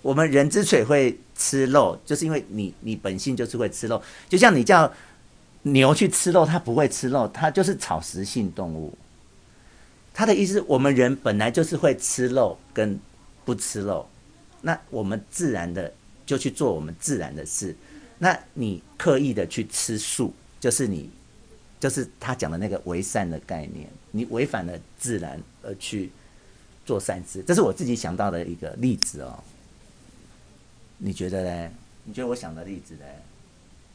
[0.00, 4.02] 我们人之所以会吃肉，就是因为你你本性就是会吃肉。
[4.26, 4.90] 就像你叫
[5.64, 8.96] 牛去吃肉，它不会吃肉，它就是草食性动物。
[10.14, 12.98] 他的意思，我们人本来就是会吃肉跟
[13.44, 14.08] 不吃肉，
[14.62, 15.92] 那我们自然的
[16.24, 17.76] 就去做我们自然的事。
[18.16, 21.10] 那你刻意的去吃素，就是你，
[21.78, 26.10] 就是他讲的那个为善的概念，你违反了自然而去
[26.84, 27.42] 做善事。
[27.46, 29.38] 这是我自己想到的一个例子哦。
[30.98, 31.70] 你觉得呢？
[32.04, 33.04] 你觉得我想的例子呢？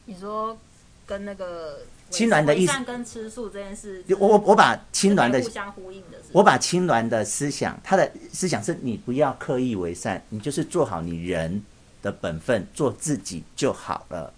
[0.05, 0.57] 你说
[1.05, 1.80] 跟那个。
[2.11, 11.63] 青鸾的意思跟吃素这件事，我我我把青鸾的互相呼应的，我把青鸾的思想，他的思想是你不要刻意为善，你就是做好你人
[12.03, 14.32] 的本分，做自己就好了，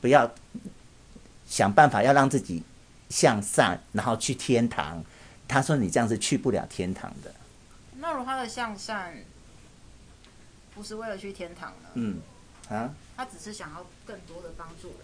[0.00, 0.32] 不要
[1.48, 2.62] 想办法要让自己
[3.12, 5.04] 向善，然后去天堂。
[5.46, 7.30] 他说你这样是去不了天堂的。
[7.98, 9.14] 那如果他的向善
[10.74, 11.88] 不是为了去天堂呢？
[11.94, 12.16] 嗯，
[12.70, 14.96] 啊，他只是想要更多的帮助人。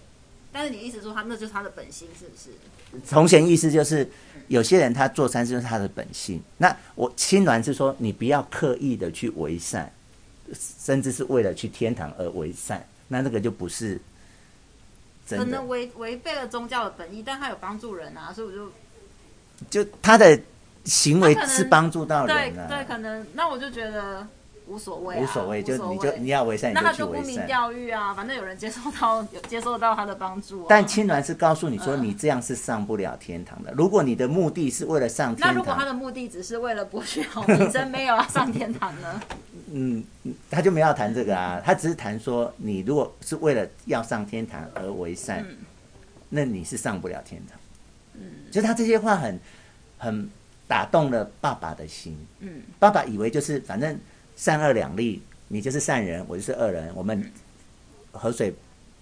[0.50, 3.04] 但是你意思说他那就是他的本心，是不是？
[3.06, 4.10] 从前意思就是，
[4.46, 6.42] 有些人他做善事就是他的本性。
[6.56, 9.92] 那我青鸾是说，你不要刻意的去为善，
[10.80, 14.00] 甚至是为了去天堂而为善，那那个就不是。
[15.36, 20.40] 可能违违背了宗教的本意，但他有帮助人啊，所以我就就他的
[20.84, 22.66] 行为是帮助到人啊。
[22.68, 24.26] 对对，可能那我就觉得。
[24.70, 30.66] 无所谓、啊，无所谓，就你就你要为善，那他就沽名钓誉啊，反正有人接受到，有接受到他的帮助、啊。
[30.68, 33.70] 但青鸾是告诉你说，你这样是上不了天堂的。
[33.70, 39.18] 嗯、如果你的目的是为了上天堂，那如果他的目的只是为了博取好名声， 没有要上天堂呢？
[39.72, 40.04] 嗯，
[40.50, 45.56] 他就没有谈这个啊，他只是谈说，你如果是为了要上天堂而为善，嗯、
[46.28, 47.58] 那你是上不了天堂。
[48.14, 49.40] 嗯，就他这些话很
[49.98, 50.30] 很
[50.66, 52.16] 打动了爸爸的心。
[52.40, 53.98] 嗯，爸爸以为就是反正。
[54.38, 57.28] 善恶两立，你就是善人，我就是恶人，我们
[58.12, 58.54] 河水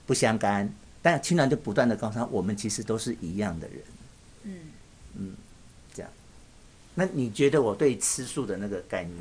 [0.07, 0.67] 不相干。
[1.03, 3.79] 但青鸾就不断的告诉他，我们其实都是一样的人。
[4.45, 4.53] 嗯
[5.15, 5.35] 嗯，
[5.93, 6.11] 这样。
[6.95, 9.15] 那你觉得我对吃素的那个概念？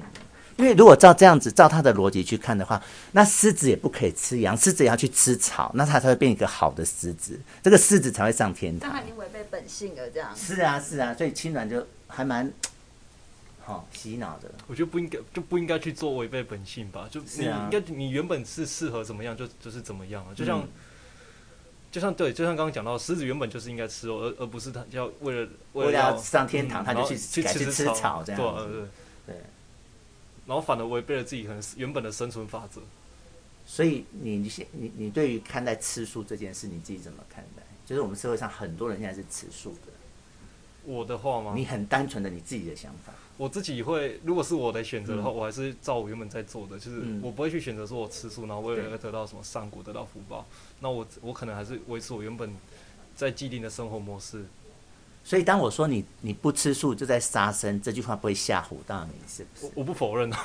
[0.58, 2.82] 因为如果照这样子，照他的逻辑去看的话，
[3.12, 8.92] 那狮子也不可以吃羊，狮子也要去吃草，那它才会变一个好的狮子，这个狮子才会上天堂。
[8.94, 10.36] 那已经违背本性了，这样。
[10.36, 12.52] 是啊是啊，所以青鸾就还蛮。
[13.68, 17.08] 好、哦、洗脑的，我觉得不应该就不应该去做违背本性吧？
[17.10, 20.30] 就你应该、啊、你原本是适合怎么样就就是怎么样啊？
[20.36, 20.68] 就像、嗯、
[21.92, 28.40] 就像对，就像刚刚讲到，狮子原本就是应该吃肉，而而不是它要为了为了，要上天堂，他就去去去吃草这样。
[28.40, 28.84] 对，
[30.46, 32.82] 然后反而违背了自己可能原本的生存法则。
[33.66, 37.64] 所以你你现你你对于看待吃素这件事，你自己怎么看待？
[37.86, 39.92] 就是我们社会上很多人现在是吃素的。
[40.86, 41.54] 我的话吗？
[41.56, 43.12] 你很单纯的你自己的想法。
[43.38, 50.46] 我自己会，如果是我的选择的话，嗯、我还是照我原本在做的，就是我不会去选择说我吃素，然后为了要得到什么善果、得到福报。
[50.80, 52.56] 那我我可能还是维持我原本
[53.16, 54.46] 在既定的生活模式。
[55.26, 59.66] 所以当我说你你不吃素就在杀生，这句话不会吓唬到你，是不是？
[59.66, 60.40] 我，我不否认啊，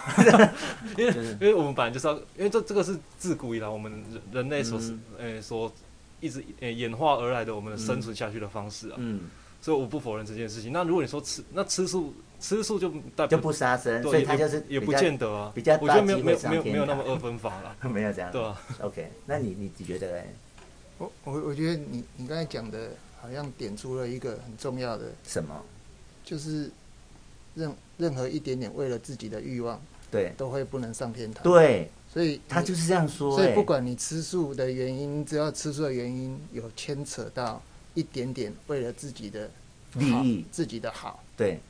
[0.96, 5.70] 因为、就是、因为我们本来就是要，因为这这个是自古以来我们人人类所是呃、嗯欸、所
[6.18, 8.94] 一直呃演化而来的我们的生存下去的方式啊。
[8.96, 9.28] 嗯。
[9.60, 10.72] 所以我不否认这件事情。
[10.72, 15.52] 那如果你说吃那吃素吃素就代表就不杀生，所以他就是也不见得啊。
[15.54, 18.32] 比较我觉得没有没有没有没有那么二分法了， 没有这样。
[18.32, 18.58] 对啊。
[18.80, 20.34] OK，那你你你觉得嘞？
[20.96, 22.88] 我我我觉得你你刚才讲的。
[23.20, 25.62] 好像点出了一个很重要的什么，
[26.24, 26.70] 就是
[27.54, 29.78] 任任何一点点为了自己的欲望，
[30.10, 31.44] 对，都会不能上天堂。
[31.44, 33.36] 对，所以他就是这样说。
[33.36, 37.62] 所以不管你吃素的原因，只要吃素的原因有牵扯到
[37.92, 39.50] 一点点为了自己的
[39.94, 41.60] 利益、自己的好，对，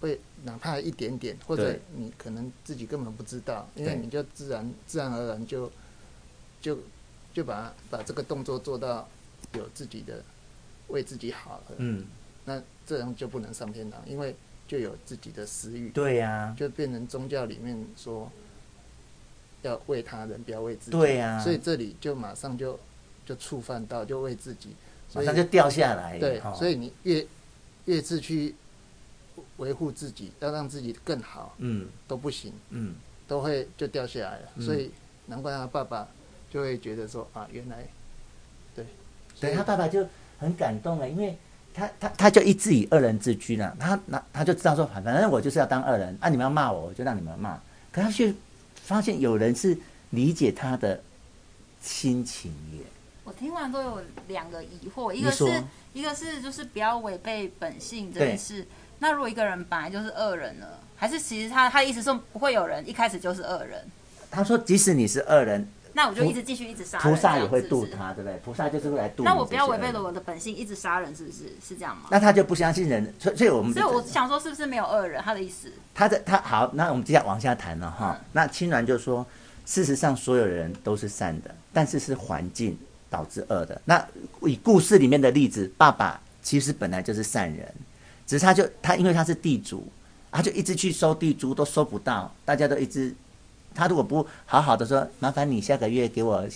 [0.00, 5.70] 会哪怕一点点，或者你可能自己根本不知道，因为你就自然自然而然就
[6.62, 6.78] 就
[7.34, 9.06] 就把把这个动作做到
[9.52, 10.22] 有自己的。
[10.90, 12.04] 为自己好了，嗯，
[12.44, 14.34] 那这样就不能上天堂，因为
[14.66, 18.30] 就有自己的私欲，对呀、啊，就变成宗教里面说
[19.62, 22.78] 要为他人，不要为自己，对呀、啊，所以这里就马上就
[23.26, 24.70] 就触犯到，就为自己，
[25.14, 27.26] 马上就掉下来，对，所以你越
[27.86, 28.54] 越是去
[29.56, 32.94] 维护自己，要让自己更好，嗯，都不行，嗯，
[33.26, 34.90] 都会就掉下来了，嗯、所以
[35.26, 36.08] 难怪他爸爸
[36.50, 37.86] 就会觉得说啊，原来，
[38.74, 38.84] 对，
[39.40, 40.06] 对他爸爸就。
[40.40, 41.36] 很感动了，因为
[41.74, 47.60] 他他他就一直以二人自居了，他那他就知道说，反正我就是要当二人啊，你们要骂我，我就让你们骂。
[47.92, 48.32] 可他却
[48.74, 49.76] 发现有人是
[50.10, 51.00] 理解他的
[51.82, 52.80] 心情耶。
[53.22, 55.62] 我听完都有两个疑惑，一个是
[55.92, 58.66] 一个是就是不要违背本性这件事。
[58.98, 60.66] 那如果一个人本来就是恶人呢？
[60.96, 63.86] 还是其实他他的意思说不会有人一开始就是恶人？
[64.30, 65.68] 他说即使你是恶人。
[65.92, 68.38] 那我就一直继续一直杀人，菩萨也会度他，对不对？
[68.44, 69.24] 菩萨就是会来度。
[69.24, 71.38] 那我不要违背了我的本性，一直杀人，是不是？
[71.66, 72.04] 是这样吗？
[72.10, 75.22] 那他就不相信人，所以所以我们所以我想说，是不是没有恶人？
[75.22, 75.72] 他的意思。
[75.94, 78.16] 他的他好，那我们接下来往下谈了哈。
[78.18, 79.26] 嗯、那青鸾就说，
[79.66, 82.78] 事实上所有人都是善的，但是是环境
[83.08, 83.80] 导致恶的。
[83.84, 84.06] 那
[84.42, 87.66] 以故事里面的例子，爸爸其实本来就是善人，
[88.26, 89.86] 只是他就他因为他是地主，
[90.30, 93.14] 他就一直去收地租，都收不到，大家都一直。
[93.74, 96.46] 他如果不好好的说，麻烦你下个月给我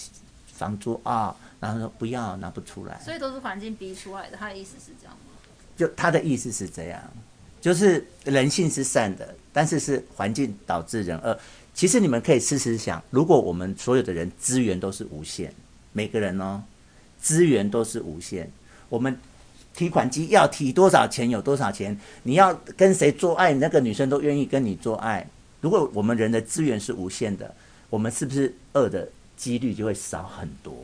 [0.47, 3.01] 房租啊、哦，然后说不要，拿不出来。
[3.05, 4.37] 所以都是环境逼出来的。
[4.37, 5.33] 他的意思是这样吗？
[5.77, 7.03] 就他的意思是这样，
[7.61, 11.37] 就是人性是善的，但是是环境导致人恶。
[11.75, 15.53] 其实你们可以试试想，如果我们所有的人资源都是无限，
[15.93, 16.62] 每个人哦，
[17.21, 18.49] 资源都是无限，
[18.89, 19.19] 我们
[19.75, 25.27] 提款机要提多少钱有多少钱，你要跟谁做爱，那个女生都愿意跟你做爱。
[25.65, 27.55] 如果我们人的资源是无限的，
[27.89, 30.75] 我们是不是恶的几率就会少很多？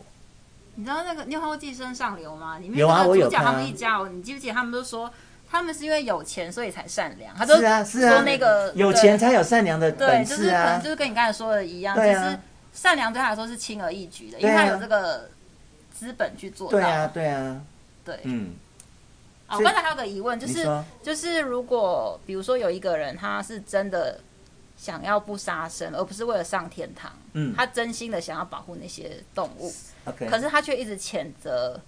[0.76, 2.59] 你知道那个《你有看过《寄生上流》吗？
[2.59, 3.45] 里面有啊，我有看。
[3.45, 5.12] 他们一家，你记不记得他们都说
[5.51, 7.37] 他们是因为有钱所以才善良？
[7.37, 10.37] 他都是啊，是啊，说那个有钱才有善良的本事啊。
[10.37, 12.39] 对，就是可能就是跟你刚才说的一样，其实
[12.72, 15.28] 善良对他来说是轻而易举的，因为他有这个
[15.93, 16.78] 资本去做到。
[16.78, 17.61] 对啊，对啊，
[18.03, 18.53] 对，嗯。
[19.47, 20.66] 啊，我刚才还有个疑问，就是
[21.03, 24.18] 就是如果比如说有一个人他是真的。
[24.81, 27.12] 想要不杀生，而不是为了上天堂。
[27.35, 29.70] 嗯，他真心的想要保护那些动物。
[30.07, 31.78] OK，可是他却一直谴责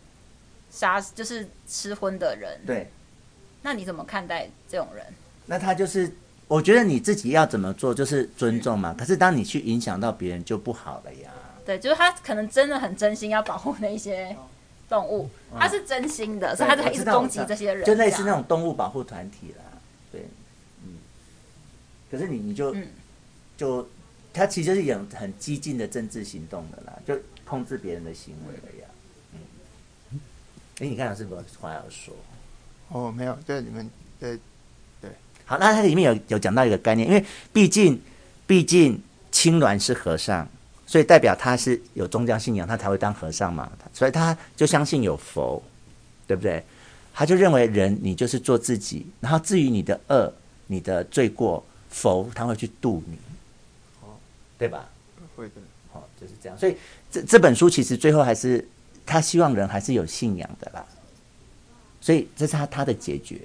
[0.71, 2.61] 杀，就是吃荤的人。
[2.67, 2.91] 对，
[3.63, 5.07] 那你怎么看待这种人？
[5.47, 6.15] 那他就是，
[6.47, 8.95] 我觉得你自己要怎么做，就是尊重嘛。
[8.99, 11.31] 可是当你去影响到别人，就不好了呀。
[11.65, 14.37] 对，就是他可能真的很真心要保护那些
[14.87, 19.72] 动物，他是真心的，所以他就一直攻击这些人，就类似那种动物保护团体啦。
[22.13, 22.87] 可是你你就，嗯、
[23.57, 23.89] 就
[24.35, 28.89] 他其实是有很激进的政治行动的啦，就控制别人的行为了呀。
[30.11, 30.21] 嗯，
[30.81, 32.15] 哎，你看老师有没有话要说？
[32.91, 33.91] 哦，没有，对你们，
[34.21, 34.39] 对
[35.01, 35.11] 对。
[35.47, 37.99] 好，那它里面有有讲到一个概念，因为毕竟
[38.47, 39.01] 毕竟
[39.31, 40.47] 青鸾是和尚，
[40.87, 43.73] 所以代表他是有宗教信仰，他才会当和尚嘛。
[43.95, 45.63] 所以他就相信有佛，
[46.27, 46.63] 对不对？
[47.15, 50.31] 他就认为人你就是做自己，然后至于你的恶、
[50.67, 51.65] 你的罪过。
[51.93, 53.17] 佛他会去度你，
[54.01, 54.19] 哦，
[54.59, 54.89] 对吧？
[55.37, 55.55] 会的，
[55.93, 56.59] 好、哦，就是这样。
[56.59, 56.77] 所以
[57.11, 58.67] 这这本书其实最后还是
[59.07, 60.85] 他希望人还是有信仰的啦。
[62.01, 63.41] 所以这是他他的解决。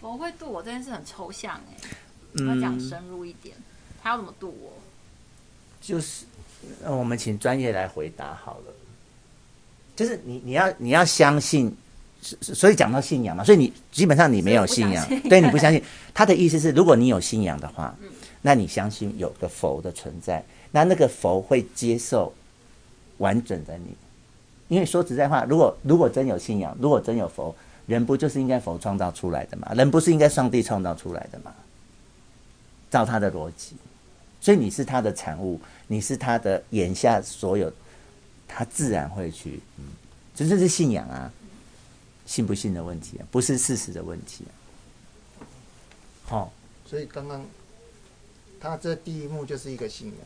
[0.00, 1.60] 佛会度我这件事很抽象
[2.36, 3.56] 哎，要讲深入一点。
[4.02, 4.72] 他要怎么度我？
[5.80, 6.24] 就是，
[6.84, 8.72] 我们请专业来回答好了。
[9.96, 11.74] 就是你你要你要相信，
[12.40, 15.82] 所以讲到信仰嘛，所以你基本上你没有信仰，对，你不相信。
[16.12, 17.94] 他的意思是，如果你有信仰的话，
[18.42, 22.32] 那你相信有个佛的存在，那那个佛会接受
[23.18, 23.94] 完整的你。
[24.68, 27.54] 因为说实在话，如果如果真有信仰，如果真有佛，
[27.86, 29.72] 人不就是应该佛创造出来的吗？
[29.74, 31.52] 人不是应该上帝创造出来的吗？
[32.90, 33.76] 照他的逻辑，
[34.40, 37.70] 所以你是他的产物，你是他的眼下所有，
[38.46, 39.84] 他自然会去，嗯，
[40.34, 41.30] 这就是信仰啊，
[42.26, 44.52] 信不信的问题啊，不是事实的问题啊。
[46.24, 46.50] 好、哦，
[46.84, 47.46] 所以刚刚
[48.60, 50.16] 他这第一幕就是一个信仰，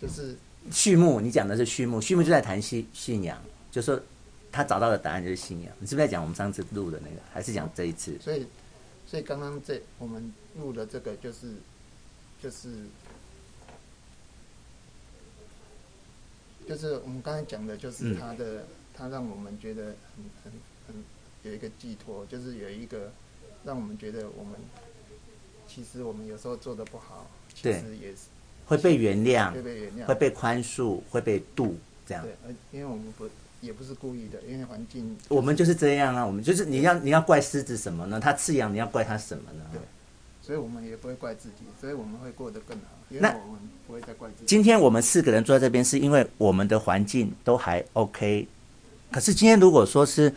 [0.00, 0.34] 就是
[0.72, 3.40] 序幕，你讲的是序幕，序幕就在谈信信仰。
[3.70, 4.00] 就说
[4.50, 5.70] 他找到的答案就是信仰。
[5.80, 8.16] 你是不是在讲我们上次录的那个，还是讲这一次？
[8.20, 8.46] 所以，
[9.06, 11.52] 所以刚刚这我们录的这个就是，
[12.40, 12.68] 就是，
[16.68, 20.52] 就是我们刚才讲的，就是他的，嗯、他让我们觉得很很
[20.86, 21.04] 很
[21.44, 23.12] 有一个寄托，就是有一个
[23.64, 24.54] 让我们觉得我们
[25.68, 28.26] 其实我们有时候做的不好，其实也是
[28.66, 31.76] 会被原谅，会被原谅，会被宽恕，会被度
[32.06, 32.24] 这样。
[32.24, 33.28] 对，因为我们不。
[33.60, 35.16] 也不是故意的，因为环境。
[35.26, 38.20] 我们就是这样啊，我们就是你要你要怪狮子什么呢？
[38.20, 39.64] 它刺痒，你要怪它什么呢？
[39.72, 39.80] 对，
[40.42, 42.84] 所以我们也不会怪自己，所以我们会过得更好。
[43.08, 44.44] 因为我们不会再怪自己。
[44.44, 48.46] 今天我们四个人坐在这边，是因为我们的环境都还 OK。
[49.10, 50.30] 可是今天如果说是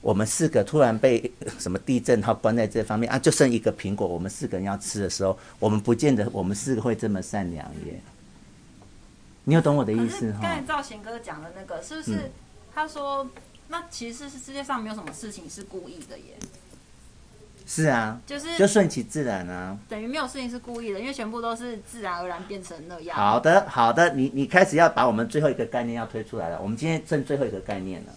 [0.00, 8.00] 我们四个突然被 什么地震，他关在这方面啊，就剩一个苹果，我们四个人要吃的时候，我们不见得我们四个会这么善良耶。
[9.44, 10.40] 你有懂我的意思哈？
[10.42, 12.30] 刚才兆贤哥讲的那个，是不是、嗯？
[12.74, 13.28] 他说
[13.68, 16.34] ：“那其实是世界上没有什么事情是故意的耶。”
[17.66, 19.76] 是啊，就是就顺其自然啊。
[19.88, 23.16] 等于没有事情是故意的，因为全部都是自然而然变成那样。
[23.16, 26.60] 好的，好的，你你开始要把我们最后一个概念要推出来了。
[26.62, 28.12] 我们今天剩最后一个概念了。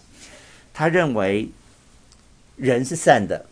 [0.72, 1.50] 他认为
[2.62, 3.44] 人是善的，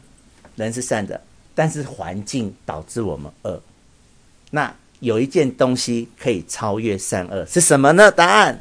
[0.54, 1.20] 人是善的，
[1.52, 3.61] 但是环境导致我们恶。
[4.52, 8.11] 那有一件东西可以超越善恶，是什么呢？
[8.11, 8.56] 答案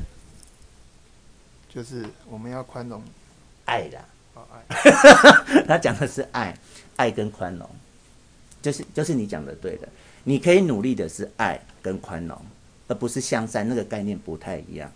[1.69, 3.01] 就是我们要宽容，
[3.65, 3.99] 爱的。
[4.33, 5.63] 哦，爱。
[5.69, 6.57] 他讲的是爱，
[6.95, 7.69] 爱跟宽容，
[8.59, 9.87] 就是就是你讲的对的。
[10.23, 12.35] 你可以努力的是爱跟宽容，
[12.87, 13.67] 而不是向善。
[13.67, 14.91] 那个概念不太一样。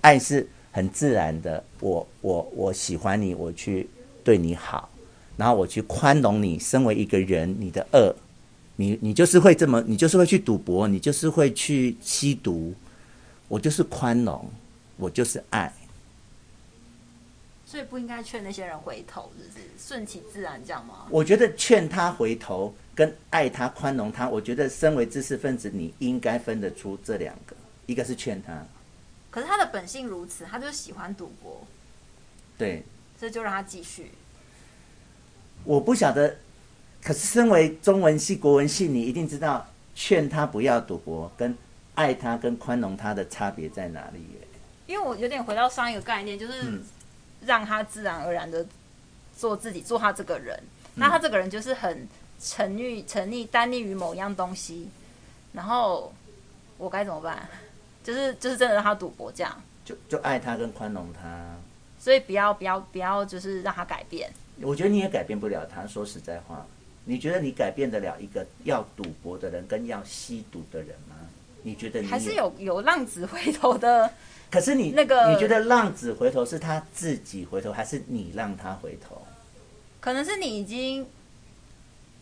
[0.00, 3.88] 爱是很自然的，我我我喜欢你，我去
[4.28, 4.90] 对你好，
[5.38, 6.58] 然后我去宽容你。
[6.58, 8.14] 身为一个人，你的恶。
[8.76, 12.74] 你你就是会这么，你就是会去赌博，你就是会去吸毒，
[13.48, 14.50] 我就是宽容，
[14.98, 15.72] 我就是爱，
[17.64, 21.06] 所以不应该劝那些人回头，就是顺其自然这样吗？
[21.08, 27.56] 我觉得劝他回头跟爱他、宽容他，我觉得身为知识分子，你应该分得出这两个，
[27.86, 28.62] 一个是劝他，
[29.30, 31.66] 可是他的本性如此，他就喜欢赌博，
[32.58, 32.84] 对，
[33.18, 34.12] 所以就让他继续。
[35.64, 36.36] 我不晓得。
[37.00, 39.64] 可是，身为中文系、国文系，你一定知道
[39.94, 41.56] 劝他不要赌博，跟
[41.94, 44.48] 爱他、跟宽容他的差别在哪里耶？
[44.86, 46.80] 因为我有点回到上一个概念，就是
[47.46, 48.66] 让他自然而然的
[49.36, 50.58] 做自己，做他这个人。
[50.96, 52.06] 嗯、那他这个人就是很
[52.40, 54.88] 沉溺、沉溺、单溺于某样东西，
[55.52, 56.12] 然后
[56.78, 57.48] 我该怎么办？
[58.02, 61.56] 就是就是真的让他赌博这样，就就爱他跟宽容他，
[62.08, 64.30] 所以不要不要不要，就是让他改变。
[64.62, 66.66] 我觉得你也改变不了他，说实在话。
[67.04, 71.16] 你觉得你改变得了一个要赌博的人跟要吸毒的人吗？
[71.64, 74.10] 你觉得你还是有有浪子回头的？
[74.50, 79.20] 可是你那个，你觉得浪子回头是他自己回头，还是你让他回头？
[80.00, 81.06] 可能是你已经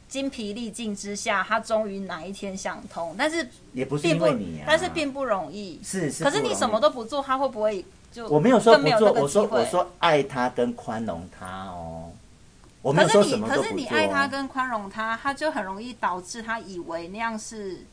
[0.09, 5.81] 精疲力尽之下，他终于哪一天想通，但是也不是因为你啊，但是并不容易。
[5.85, 7.85] 是是，可是你什么都不做，他会不会
[8.17, 12.11] 就我没有说不做，我说我说爱他跟宽容他哦。
[12.83, 17.85] 可是你，可是你爱他跟宽容他，他就很容易导致他以为那样是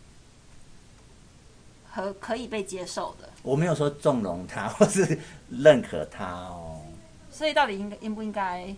[1.92, 3.28] 和可以被接受的。
[3.42, 5.20] 我没有说纵容他或是
[5.50, 6.80] 认可他哦。
[7.30, 8.74] 所以到底应该应不应该？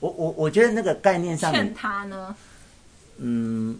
[0.00, 2.36] 我我我觉得那个概念上劝他呢？
[3.16, 3.78] 嗯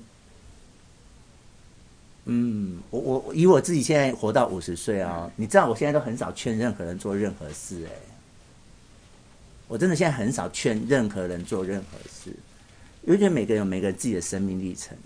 [2.27, 8.01] 嗯，我我以我自己现在活到五十岁啊，你知道我现在都很少劝任何人做任何事哎、欸。
[9.69, 12.31] 我真的现在很少劝任何人做任何事，
[13.03, 14.97] 因为觉得每个人有每个人自己的生命历程，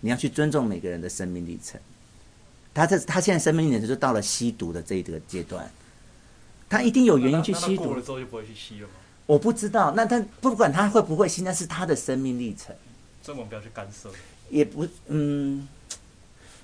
[0.00, 1.80] 你要去尊重每个人的生命历程。
[2.74, 5.70] 他这他现在生命历程就到了吸毒的这一个阶段，
[6.68, 7.84] 他一定有原因去吸毒。
[7.84, 8.94] 过了之后就不会去吸了吗？
[9.26, 12.74] 我不知道，那他不管他会不会吸，那是他的生命历程。
[13.22, 14.10] 所以我们不要去干涉。
[14.50, 15.66] 也不，嗯，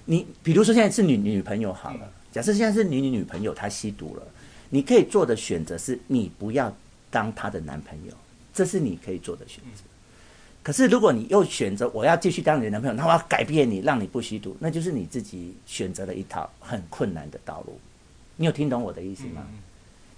[0.04, 4.22] 你比如说现在是你女朋友好了，假设现在是你女朋友她吸毒了，
[4.70, 6.74] 你可以做的选择是你不要
[7.10, 8.12] 当她的男朋友，
[8.52, 9.82] 这是你可以做的选择。
[10.62, 17.78] 可是如果你又选择我要继续当你的男朋友，那我要改变你，让你不吸毒，那就是你自己选择了一条很困难的道路。
[18.36, 19.46] 你有听懂我的意思吗？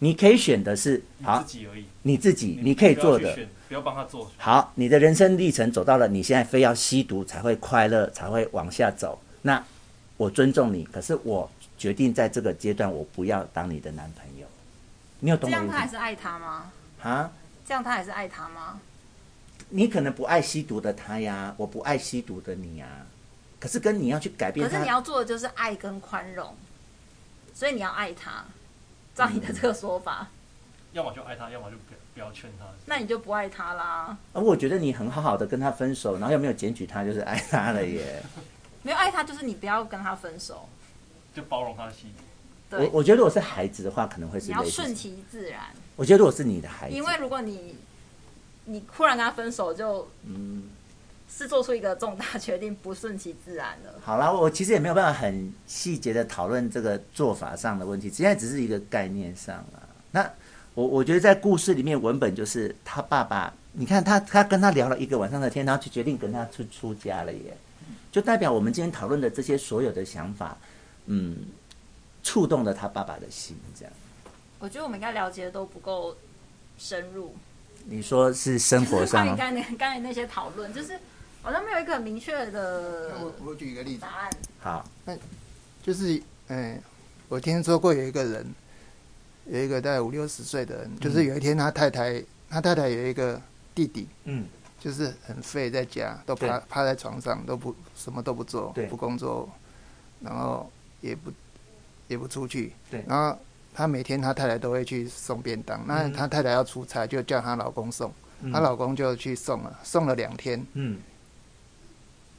[0.01, 4.29] 你可以选的是好自己而已，你自己你可以做的，不要帮他做。
[4.37, 9.21] 好，你的人生历程走到了，你现在非要吸毒才会快乐，才会往下走。
[9.43, 9.65] 那
[10.17, 14.47] 我尊重你，可是我决定在这个阶段，我不要当你的男朋友。
[15.21, 15.55] 你有懂我？
[15.55, 16.73] 这样他还是爱他吗？
[17.03, 17.33] 啊？
[17.65, 18.81] 这样他还是爱他吗？
[19.71, 22.87] 你可能不爱吸毒的他呀，我不爱吸毒的你呀。
[23.59, 26.55] 可是跟你要去改变，可是你要做的就是爱跟宽容，
[27.55, 28.45] 所以你要爱他。
[29.15, 30.27] 照你的这个说法，
[30.93, 31.83] 要么就爱他，要么就不
[32.15, 32.65] 不要劝他。
[32.87, 34.17] 那你就不爱他啦。
[34.33, 38.23] 而我觉得你很好好的跟他分手，然后又没有检举他，就是爱他了耶。
[38.83, 40.69] 没有爱他，就是你不要跟他分手，
[41.35, 42.13] 就包容他的心。
[42.71, 45.61] 我我觉得如果是孩子的话，可能会是你要顺其自然。
[45.97, 47.77] 我觉得如果是你的孩子，因为如果你
[48.65, 50.71] 你忽然跟他分手，就嗯。
[51.35, 53.95] 是做出一个重大决定，不顺其自然的。
[54.05, 59.81] 好啦，我其实也没有办法很细节的讨论这个做法上的问题，现在只是一个概念上啊。
[60.11, 60.31] 那
[60.75, 67.57] 我我觉得在故事里面，文本就是他爸爸，你看他他跟他聊了一个晚上的天，然后就决定跟他出出家了耶，
[68.13, 70.57] 就代表我们今天讨论的这些所有的想法，
[71.07, 71.39] 嗯，
[72.23, 73.93] 触动了他爸爸的心，这样。
[74.61, 76.17] 我觉得我们应该了解的都不够
[76.79, 77.35] 深入。
[77.87, 79.27] 你说是生活上？
[79.27, 80.97] 刚才那刚才那些讨论就是。
[81.45, 83.17] 好像没有一个很明确的。
[83.21, 84.03] 我我举一个例子。
[84.03, 84.31] 答案。
[84.61, 85.17] 好，那
[85.83, 86.83] 就是，嗯、欸，
[87.29, 88.47] 我听说过有一个人，
[89.47, 93.43] 有一个大概五六十岁的人，嗯、就是有一天他太太，他太太有一个
[93.75, 94.47] 弟弟，嗯，
[94.83, 96.63] 就是很废，在家都趴对。
[96.69, 98.87] 趴在床上，都不什么都不做，对。
[98.87, 99.49] 不工作，
[100.21, 100.69] 然后
[101.01, 101.31] 也不
[102.09, 103.39] 也不出去，对，然后
[103.73, 108.13] 他每天他太太都会去送便当，嗯、那他太太要出差就叫她老公送，
[108.53, 110.99] 她、嗯、老公就去送了，送了两天，嗯。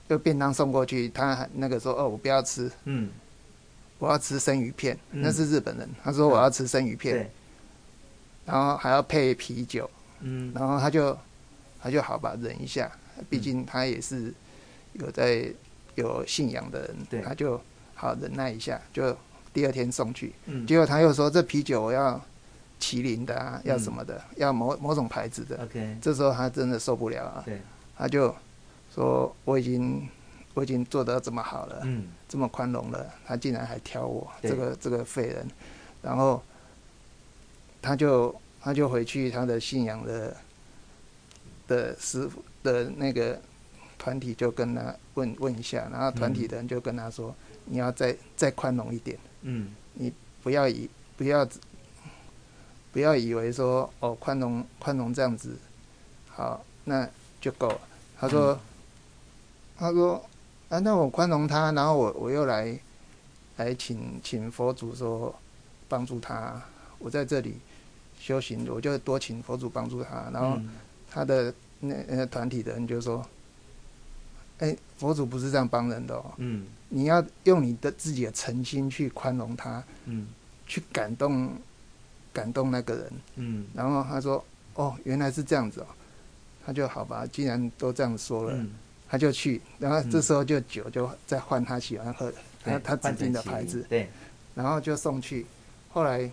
[0.10, 3.10] 就便当送过去，他那个说：“哦，我不要吃，嗯，
[4.00, 5.00] 我要吃生鱼片。
[5.12, 7.32] 嗯”那是日本人，他说：“我要吃生鱼片。”
[8.46, 9.90] 然后还要配啤酒，
[10.20, 11.18] 嗯，然后他就
[11.84, 12.90] 他就好吧，忍一下，
[13.30, 14.34] 毕竟他也是
[14.94, 15.54] 有在
[15.96, 17.60] 有信仰的人，对，他就
[17.94, 19.16] 好忍耐一下，就
[19.54, 20.34] 第二天送去。
[20.46, 22.20] 嗯，结果他又说：“这啤酒我要
[22.80, 25.62] 麒麟的啊，要什么的，要某某种牌子的。
[25.64, 27.62] ”OK，这时候他真的受不了啊，对，
[27.98, 28.34] 他就。
[28.94, 30.08] 说我已经
[30.54, 35.48] 我已经做得这么好了，嗯，这么宽容了，他竟然还挑我这个这个废人，
[36.04, 36.40] 然后
[37.82, 40.38] 他就他就回去他的信仰的
[41.74, 43.42] 的师傅的那个
[43.98, 50.14] 团体就跟他问问一下，然后团体的人就跟他说，嗯、你要再再宽容一点，嗯，你
[50.44, 51.48] 不要以不要
[52.92, 55.58] 不要以为说哦宽容宽容这样子
[56.28, 57.10] 好那
[57.42, 57.82] 就够了，
[58.20, 58.54] 他说。
[58.54, 58.60] 嗯
[59.76, 60.24] 他说
[60.70, 62.80] ：“啊，那我宽容他，然后我我又来，
[63.58, 65.34] 来请请佛祖说
[65.90, 66.62] 帮助他。
[67.00, 67.58] 我在这里
[68.20, 70.30] 修行，我就多请佛祖帮助他。
[70.32, 70.58] 然后
[71.10, 71.54] 他的
[71.84, 73.26] 那那团体的人就说
[74.60, 76.34] ：‘哎、欸，佛祖不是这样帮人的哦。
[76.38, 80.28] 嗯，你要用你的自己的诚心去宽容他，嗯，
[80.66, 81.52] 去感动
[82.32, 83.12] 感动那个人。
[83.36, 84.44] 嗯，然后他说
[84.76, 85.88] ：‘哦，原来是这样子哦。’
[86.66, 88.54] 他就好吧，既然都这样说了。
[88.56, 88.72] 嗯”
[89.06, 94.10] 他就去，然后这时候就酒就再换他喜欢喝的，他他指定的牌子，对，
[94.56, 95.46] 然后就送去。
[95.90, 96.28] 后来，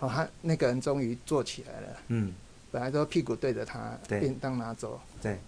[0.00, 2.32] 哦，他那个人终于坐起来了，嗯，
[2.72, 5.38] 本来都屁股对着他，便当拿走，对，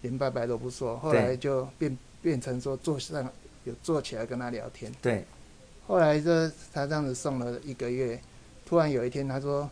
[0.00, 0.96] 连拜拜都不说。
[0.96, 3.30] 后来就变变成说坐上
[3.64, 5.22] 有坐起来跟他聊天，对。
[5.86, 6.30] 后来就
[6.72, 8.18] 他这样子送了一个月，
[8.64, 9.68] 突然有一天他说：“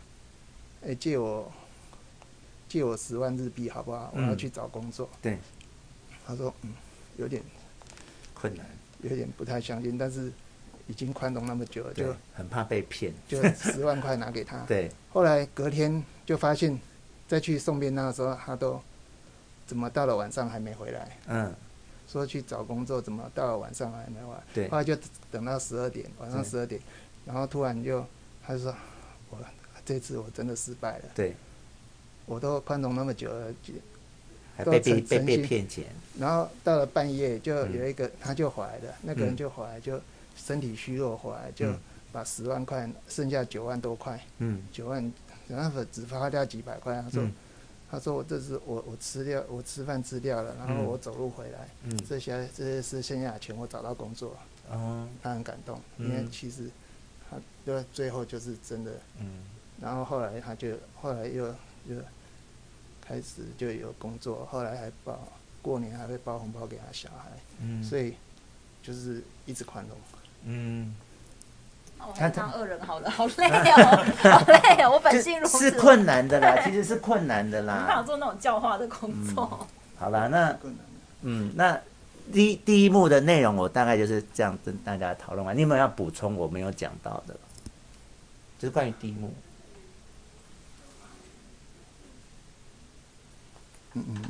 [0.86, 1.50] 哎，借我。”
[2.66, 4.12] 借我十万日币好不好？
[4.16, 5.08] 我要去找工作。
[5.12, 5.38] 嗯、对，
[6.26, 6.72] 他说嗯，
[7.18, 7.40] 有点
[8.32, 8.66] 困难，
[9.02, 10.32] 有点不太相信，但是
[10.88, 14.58] 已经宽容那么久了，就很怕被骗，就 十万块拿给他。
[14.66, 16.78] 对，后来隔天就发现，
[17.28, 18.80] 再去送便当的时候，他都
[19.66, 21.16] 怎么到了晚上还没回来？
[21.28, 21.54] 嗯，
[22.08, 24.42] 说去找工作，怎么到了晚上还没回来？
[24.52, 24.96] 对，后来就
[25.30, 26.80] 等到十二点，晚上十二点，
[27.24, 28.04] 然后突然就
[28.46, 28.74] 他就说，
[29.30, 29.38] 我
[29.84, 31.04] 这次我真的失败了。
[31.14, 31.34] 对。
[32.26, 33.52] 我都宽容那么久了，
[34.56, 35.84] 还被被被被骗钱。
[36.18, 40.00] 然后到了半夜，就有一个他就回来了，那个人就回来，就
[40.34, 41.70] 身体虚弱回来，就
[42.10, 45.12] 把十万块剩下九万多块，嗯，九万
[45.48, 47.00] 然后只发掉几百块。
[47.02, 47.26] 他说
[47.90, 54.36] 他说我这是我我吃掉我吃饭吃掉了，然后我走路回来，嗯，这些这些是剩下的钱，我找到工作，
[54.70, 56.68] 哦，他很感动，因为其实
[57.30, 59.44] 他就最后就是真的，嗯，
[59.80, 61.46] 然后后来他就后来又
[61.86, 61.96] 又
[63.00, 65.18] 开始就有工作，后来还包
[65.62, 67.30] 过年还会包红包给他小孩，
[67.60, 68.14] 嗯，所以
[68.82, 69.96] 就是一直宽容，
[70.44, 70.94] 嗯。
[72.16, 74.90] 他当恶人好了，好累哦，好累哦。
[74.92, 77.80] 我本性如此，是困难的啦， 其实是困难的啦。
[77.80, 79.48] 没办法做那种教化的工作。
[79.60, 79.66] 嗯、
[79.98, 80.56] 好了，那
[81.22, 81.80] 嗯，那
[82.32, 85.56] 第一第一幕的内容，我大概就是这样跟大家讨论完。
[85.56, 87.34] 你有没有要补充我没有讲到的？
[88.58, 89.34] 就是关于第一幕。
[93.94, 94.22] 嗯嗯。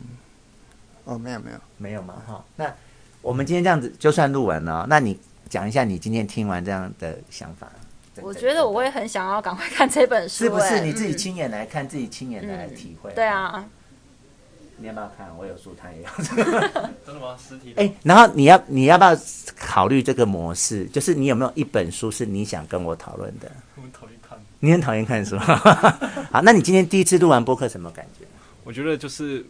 [1.05, 2.45] 哦，没有没有没有嘛哈。
[2.57, 2.73] 那
[3.21, 5.19] 我们今天这样子就算录完了，那你。
[5.55, 7.71] 讲一下你今天听完这样的想法。
[8.17, 10.43] 我觉得我会很想要赶快看这本书。
[10.43, 13.13] 是不是你自己亲眼来看，嗯、自己亲眼来体会？
[13.13, 13.65] 对啊。
[14.79, 15.29] 你要不要看？
[15.39, 16.09] 我有书，他也有。
[17.07, 17.37] 真的吗？
[17.39, 17.73] 实体？
[17.77, 19.17] 哎，然后你要你要不要
[19.57, 20.87] 考虑这个模式？
[20.87, 23.49] 就是你有没有一本书是你想跟我讨论的？
[23.77, 24.37] 我很讨厌看。
[24.59, 25.39] 你很讨厌看书。
[26.33, 28.27] 好，那你今天第一次录完播客什么感觉？
[28.65, 29.47] 我觉得就是。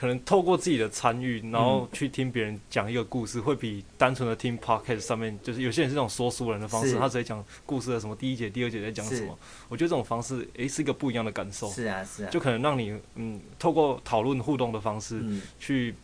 [0.00, 9.38] 可能透过自己的参与，然后去听别人讲一个故事，嗯、会比单纯的听 podcast 上面，就是有些人是这种说书人的方式，他直接讲故事的什么第一节、第二节在讲什么。
[9.68, 11.70] 我觉得这种方式，诶、欸，是一个不一样的感受。
[11.70, 15.94] 是啊，是啊，就可能让你嗯，透过讨论互动的方式，嗯、去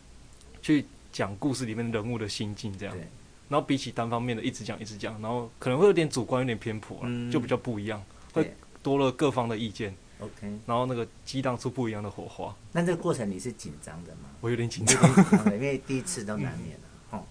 [0.61, 2.95] 去讲故事里面人物的心境这样。
[3.49, 7.99] 然后比起单方面的一直讲一直讲，然后可能会有点主观、有点偏颇，嗯、就比较不一样，
[8.31, 9.91] 会多了各方的意见。
[10.19, 12.55] OK，然后那个激荡出不一样的火花。
[12.71, 14.29] 那这个过程你是紧张的吗？
[14.41, 14.99] 我有点紧张，
[15.53, 16.83] 因为第一次都难免了。
[17.11, 17.23] 嗯、哦，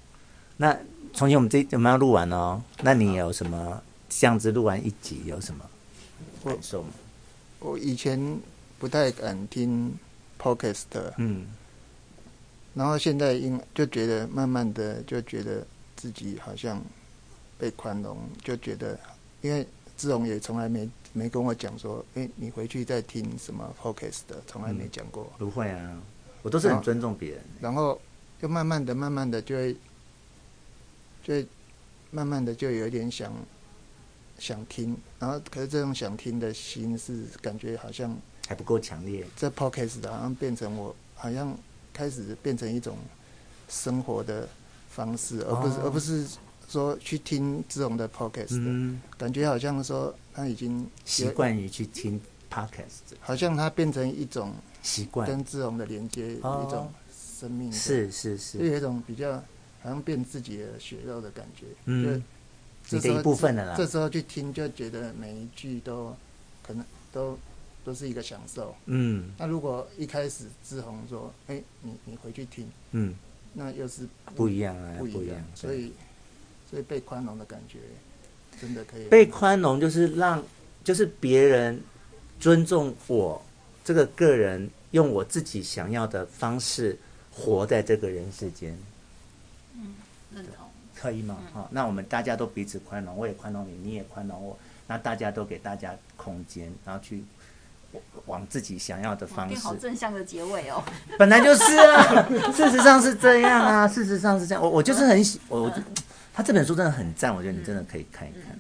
[0.57, 0.72] 那
[1.12, 2.62] 重新我们这我们要录完哦。
[2.82, 5.68] 那你有什么这样子录完一集有什么
[6.45, 6.91] 感受吗？
[7.59, 8.39] 我，我以前
[8.78, 9.93] 不太敢听
[10.41, 10.84] Podcast，
[11.18, 11.45] 嗯，
[12.72, 15.66] 然后现在因就觉得慢慢的就觉得
[15.97, 16.80] 自己好像
[17.59, 18.97] 被宽容，就觉得
[19.41, 19.66] 因为
[19.97, 20.89] 志宏也从来没。
[21.16, 25.46] 没跟我讲说，哎、欸，你回去再听什么 Podcast 的，从来没讲过、嗯。
[25.46, 25.98] 不会啊，
[26.42, 27.40] 我都是很尊重别人。
[27.58, 27.98] 然后，
[28.38, 29.74] 就慢慢的、慢慢的就会，
[31.24, 31.46] 就会
[32.10, 33.32] 慢慢的就有一点想
[34.38, 34.94] 想听。
[35.18, 38.14] 然后，可是这种想听的心是感觉好像
[38.46, 39.26] 还不够强烈。
[39.34, 41.56] 这 Podcast 的好像变成我，好像
[41.94, 42.98] 开始变成一种
[43.70, 44.46] 生活的
[44.90, 46.26] 方式，而不是，哦、而不是。
[46.68, 52.20] 说去听这种的 podcast，嗯，感觉好像说他已经习惯于去听
[52.51, 59.32] podcast，好像他变成一种习惯，跟志宏的连接，一种生命，是是是，就有一种比较
[59.80, 62.22] 好像变自己的血肉的感觉，嗯，
[62.87, 63.74] 就这一部分的啦。
[63.78, 66.14] 这时候去听，就觉得每一句都
[66.62, 67.39] 可能都
[67.82, 69.32] 都是一个享受，嗯。
[69.39, 73.14] 那如果一开始志宏说，哎，你你回去听，嗯，
[73.55, 75.95] 那又是不一样啊，不一样，所以。
[76.68, 77.78] 所以被宽容的感觉，
[78.61, 79.04] 真的可以。
[79.04, 80.42] 被宽容就是让，
[80.82, 81.80] 就是别人
[82.38, 83.42] 尊重我
[83.84, 86.98] 这个个人，用我自己想要的方式
[87.32, 88.76] 活在这个人世间。
[89.74, 89.94] 嗯，
[90.34, 90.66] 认同。
[90.94, 91.36] 可以吗？
[91.52, 97.22] 好、嗯，那我们大家都彼此宽容，我也宽容你，你也宽容我，那大家都给大家空间，然后去
[98.24, 99.57] 往自己想要的方式。
[99.59, 100.82] 好正向的结尾哦。
[101.18, 104.62] 本来就是啊，事实上是这样啊，事实上是这样。
[104.62, 105.68] 我我就是很喜我。
[105.68, 105.84] 嗯
[106.37, 108.55] 他这本书真的很赞，我觉得你真的可以看一看。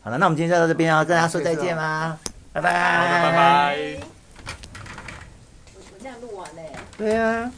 [0.00, 2.16] 好了，那我们今天就到这边啊，跟大家说再见啦，
[2.54, 3.76] 拜拜，拜拜。
[5.74, 6.72] 我这样录完嘞。
[6.96, 7.52] 对呀。